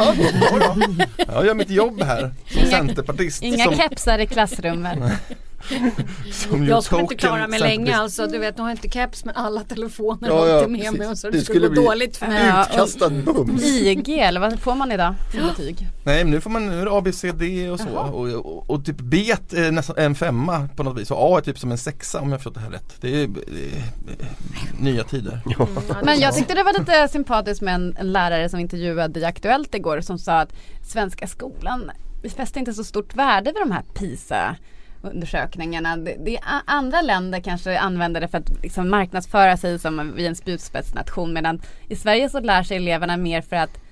Jag 1.35 1.47
gör 1.47 1.55
mitt 1.55 1.71
jobb 1.71 2.03
här 2.03 2.35
som 2.47 2.61
Inga- 2.61 2.71
centerpartist. 2.71 3.43
Inga 3.43 3.65
som, 3.65 3.75
kepsar 3.75 4.19
i 4.19 4.27
klassrummet. 4.27 4.99
som 6.33 6.67
Jag 6.67 6.83
skulle 6.85 7.01
inte 7.03 7.15
klara 7.15 7.49
mig 7.49 7.61
länge 7.61 7.97
alltså. 7.97 8.27
Du 8.27 8.39
vet, 8.39 8.57
nu 8.57 8.63
har 8.63 8.71
jag 8.71 8.77
inte 8.77 8.89
keps 8.89 9.25
men 9.25 9.37
alla 9.37 9.61
telefoner 9.61 10.29
Ja, 10.29 10.39
har 10.39 10.47
ja, 10.47 10.59
inte 10.59 10.71
med 10.71 10.81
precis. 10.81 10.99
mig 10.99 11.09
och 11.09 11.19
så 11.19 11.31
Det 11.31 11.39
det 11.39 11.45
skulle 11.45 11.59
gå 11.61 11.65
skulle 11.67 11.81
bli- 11.81 11.85
dåligt 11.85 12.17
för 12.17 12.27
mig. 12.27 12.47
Ja, 12.47 12.65
Utkastad 12.71 13.09
mums. 13.11 13.65
IG, 13.65 14.09
eller 14.19 14.41
vad 14.41 14.61
får 14.61 14.75
man 14.75 14.93
idag 14.93 15.15
för 15.33 15.43
betyg? 15.43 15.89
Nej 16.05 16.25
men 16.25 16.31
nu 16.31 16.41
får 16.41 16.51
man, 16.51 16.67
nu 16.67 16.81
är 16.81 16.85
det 16.85 16.91
A, 16.93 17.01
B, 17.05 17.13
C, 17.13 17.33
D 17.33 17.71
och 17.71 17.81
så 17.81 17.89
och, 17.89 18.29
och, 18.29 18.71
och 18.71 18.85
typ 18.85 18.97
B 19.01 19.17
är 19.53 19.71
nästan 19.71 19.97
en 19.99 20.15
femma 20.15 20.69
på 20.77 20.83
något 20.83 21.01
vis 21.01 21.11
och 21.11 21.19
A 21.21 21.39
är 21.39 21.41
typ 21.43 21.59
som 21.59 21.71
en 21.73 21.79
sexa 21.79 22.21
om 22.21 22.31
jag 22.31 22.41
förstått 22.41 22.55
det 22.55 22.61
här 22.61 22.71
rätt. 22.71 22.97
Det 23.01 23.23
är, 23.23 23.29
det 23.29 24.23
är 24.23 24.83
nya 24.83 25.05
tider. 25.05 25.41
Ja, 25.59 25.69
det 25.89 25.95
Men 26.05 26.21
jag 26.21 26.35
tyckte 26.35 26.55
det 26.55 26.63
var 26.63 26.79
lite 26.79 27.09
sympatiskt 27.09 27.63
med 27.63 27.75
en, 27.75 27.97
en 27.99 28.13
lärare 28.13 28.49
som 28.49 28.61
intervjuade 28.61 29.21
i 29.21 29.25
Aktuellt 29.25 29.75
igår 29.75 30.01
som 30.01 30.19
sa 30.19 30.33
att 30.41 30.53
svenska 30.83 31.27
skolan, 31.27 31.91
vi 32.23 32.31
fäster 32.31 32.61
inte 32.61 32.73
så 32.73 32.85
stort 32.85 33.15
värde 33.17 33.53
vid 33.53 33.63
de 33.63 33.71
här 33.71 33.83
PISA 33.95 34.57
undersökningarna. 35.07 35.97
Det, 35.97 36.17
det 36.25 36.39
andra 36.65 37.03
länder 37.03 37.41
kanske 37.41 37.79
använder 37.79 38.21
det 38.21 38.29
för 38.29 38.39
att 38.39 38.63
liksom 38.63 38.91
marknadsföra 38.91 39.57
sig 39.57 39.79
som 39.79 40.13
vi 40.17 40.25
är 40.25 40.29
en 40.29 40.37
spjutspetsnation 40.37 41.33
medan 41.33 41.63
i 41.89 41.97
Sverige 41.97 42.29
så 42.29 42.41
lär 42.41 42.63
sig 42.63 42.77
eleverna 42.77 43.17
mer 43.17 43.41
för 43.41 43.57
att 43.57 43.84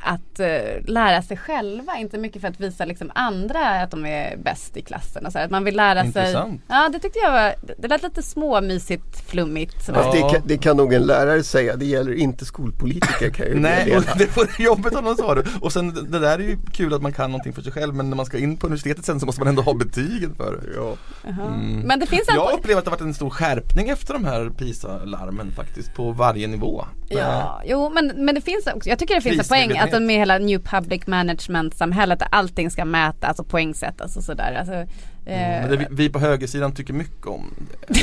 att 0.00 0.40
eh, 0.40 0.48
lära 0.86 1.22
sig 1.22 1.36
själva, 1.36 1.96
inte 1.96 2.18
mycket 2.18 2.40
för 2.40 2.48
att 2.48 2.60
visa 2.60 2.84
liksom 2.84 3.10
andra 3.14 3.82
att 3.82 3.90
de 3.90 4.06
är 4.06 4.36
bäst 4.36 4.76
i 4.76 4.82
klassen. 4.82 5.26
Och 5.26 5.32
så 5.32 5.38
här. 5.38 5.44
Att 5.44 5.50
man 5.50 5.64
vill 5.64 5.76
lära 5.76 6.04
Intressant. 6.04 6.60
sig. 6.60 6.60
Ja 6.68 6.88
det 6.92 6.98
tyckte 6.98 7.18
jag 7.18 7.32
var, 7.32 7.54
det 7.78 7.88
lät 7.88 8.02
lite 8.02 8.22
småmysigt, 8.22 9.30
flummigt. 9.30 9.86
Fast 9.86 10.12
det, 10.12 10.18
Ja. 10.18 10.28
kan, 10.28 10.42
det 10.44 10.58
kan 10.58 10.76
nog 10.76 10.92
en 10.94 11.02
lärare 11.02 11.42
säga, 11.42 11.76
det 11.76 11.84
gäller 11.84 12.12
inte 12.14 12.44
skolpolitiker 12.44 13.30
kan 13.30 13.46
jag 13.46 13.54
ju 13.54 13.60
Nej, 13.60 13.96
och 13.96 14.04
det 14.18 14.36
vore 14.36 14.48
jobbigt 14.64 14.94
om 14.94 15.04
de 15.04 15.16
sa 15.16 15.34
det. 15.34 15.44
Och 15.60 15.72
sen 15.72 15.94
det 16.10 16.18
där 16.18 16.38
är 16.38 16.42
ju 16.42 16.58
kul 16.72 16.94
att 16.94 17.02
man 17.02 17.12
kan 17.12 17.30
någonting 17.30 17.52
för 17.52 17.62
sig 17.62 17.72
själv 17.72 17.94
men 17.94 18.10
när 18.10 18.16
man 18.16 18.26
ska 18.26 18.38
in 18.38 18.56
på 18.56 18.66
universitetet 18.66 19.04
sen 19.04 19.20
så 19.20 19.26
måste 19.26 19.40
man 19.40 19.48
ändå 19.48 19.62
ha 19.62 19.74
betygen 19.74 20.34
för 20.34 20.52
det. 20.56 20.74
Ja. 20.76 20.96
Mm. 21.28 21.80
Men 21.80 22.00
det 22.00 22.06
finns 22.06 22.28
en 22.28 22.34
Jag 22.34 22.52
upplever 22.52 22.78
att 22.78 22.84
det 22.84 22.90
har 22.90 22.96
varit 22.96 23.06
en 23.06 23.14
stor 23.14 23.30
skärpning 23.30 23.88
efter 23.88 24.14
de 24.14 24.24
här 24.24 24.50
PISA-larmen 24.58 25.50
faktiskt 25.56 25.94
på 25.94 26.12
varje 26.12 26.46
nivå. 26.46 26.84
Ja, 27.08 27.62
jo 27.64 27.90
men, 27.90 28.06
men 28.24 28.34
det 28.34 28.40
finns 28.40 28.66
också, 28.66 28.88
jag 28.88 28.98
tycker 28.98 29.14
det 29.14 29.20
finns 29.20 29.50
en 29.50 29.68
poäng 29.68 29.78
att 29.78 30.02
med 30.02 30.16
hela 30.16 30.38
New 30.38 30.60
Public 30.62 31.06
Management-samhället 31.06 32.18
där 32.18 32.28
allting 32.32 32.70
ska 32.70 32.84
mätas 32.84 33.38
och 33.38 33.48
poängsättas 33.48 34.16
och 34.16 34.24
sådär. 34.24 34.56
Alltså, 34.58 34.74
eh, 34.74 34.86
Men 35.26 35.70
det 35.70 35.76
vi, 35.76 35.86
vi 35.90 36.08
på 36.08 36.18
högersidan 36.18 36.74
tycker 36.74 36.92
mycket 36.92 37.26
om 37.26 37.54
det. 37.88 37.98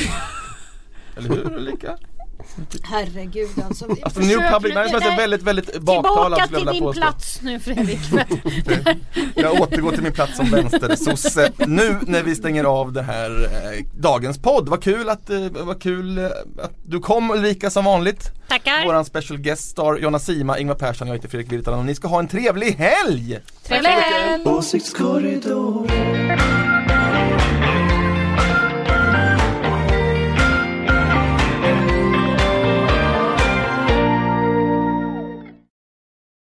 Eller 1.18 1.30
hur 1.30 1.54
Ulrika? 1.54 1.98
Herregud 2.84 3.50
alltså. 3.68 3.86
Alltså 4.04 4.20
New 4.20 4.52
Public 4.52 4.74
Management 4.74 5.06
är 5.06 5.18
väldigt, 5.18 5.44
väldigt 5.44 5.80
baktalad 5.80 6.44
Tillbaka 6.44 6.58
till 6.58 6.74
din 6.74 6.84
påstå. 6.84 7.02
plats 7.02 7.40
nu 7.42 7.60
Fredrik. 7.60 8.00
Jag 9.36 9.62
återgår 9.62 9.92
till 9.92 10.04
min 10.04 10.12
plats 10.12 10.38
som 10.38 10.50
vänstersosse 10.50 11.52
nu 11.58 12.00
när 12.02 12.24
vi 12.24 12.36
stänger 12.36 12.64
av 12.64 12.94
det 12.94 13.02
här 13.02 13.44
eh, 13.44 13.86
dagens 13.94 14.42
podd. 14.42 14.70
Vad 14.70 14.84
kul 14.84 15.10
att, 15.10 15.30
eh, 15.30 15.40
vad 15.52 15.82
kul 15.82 16.18
eh, 16.18 16.26
att 16.58 16.74
du 16.86 17.00
kom 17.00 17.32
Ulrika 17.32 17.70
som 17.70 17.86
vanligt. 17.86 18.32
Tackar. 18.48 18.86
Våran 18.86 19.06
special 19.06 19.38
guest 19.40 19.70
star 19.70 19.98
Jonna 19.98 20.20
Sima, 20.20 20.60
Ingvar 20.60 20.76
Persson, 20.76 21.08
jag 21.08 21.16
heter 21.16 21.30
Fredrik 21.30 21.52
Virtanen 21.52 21.80
och 21.80 21.86
ni 21.86 21.96
ska 21.96 22.08
ha 22.08 22.20
en 22.20 22.28
trevlig 22.28 22.72
helg! 22.72 23.40
trevlig 23.64 23.90
helg! 23.90 24.44
Åsiktskorridor 24.46 25.88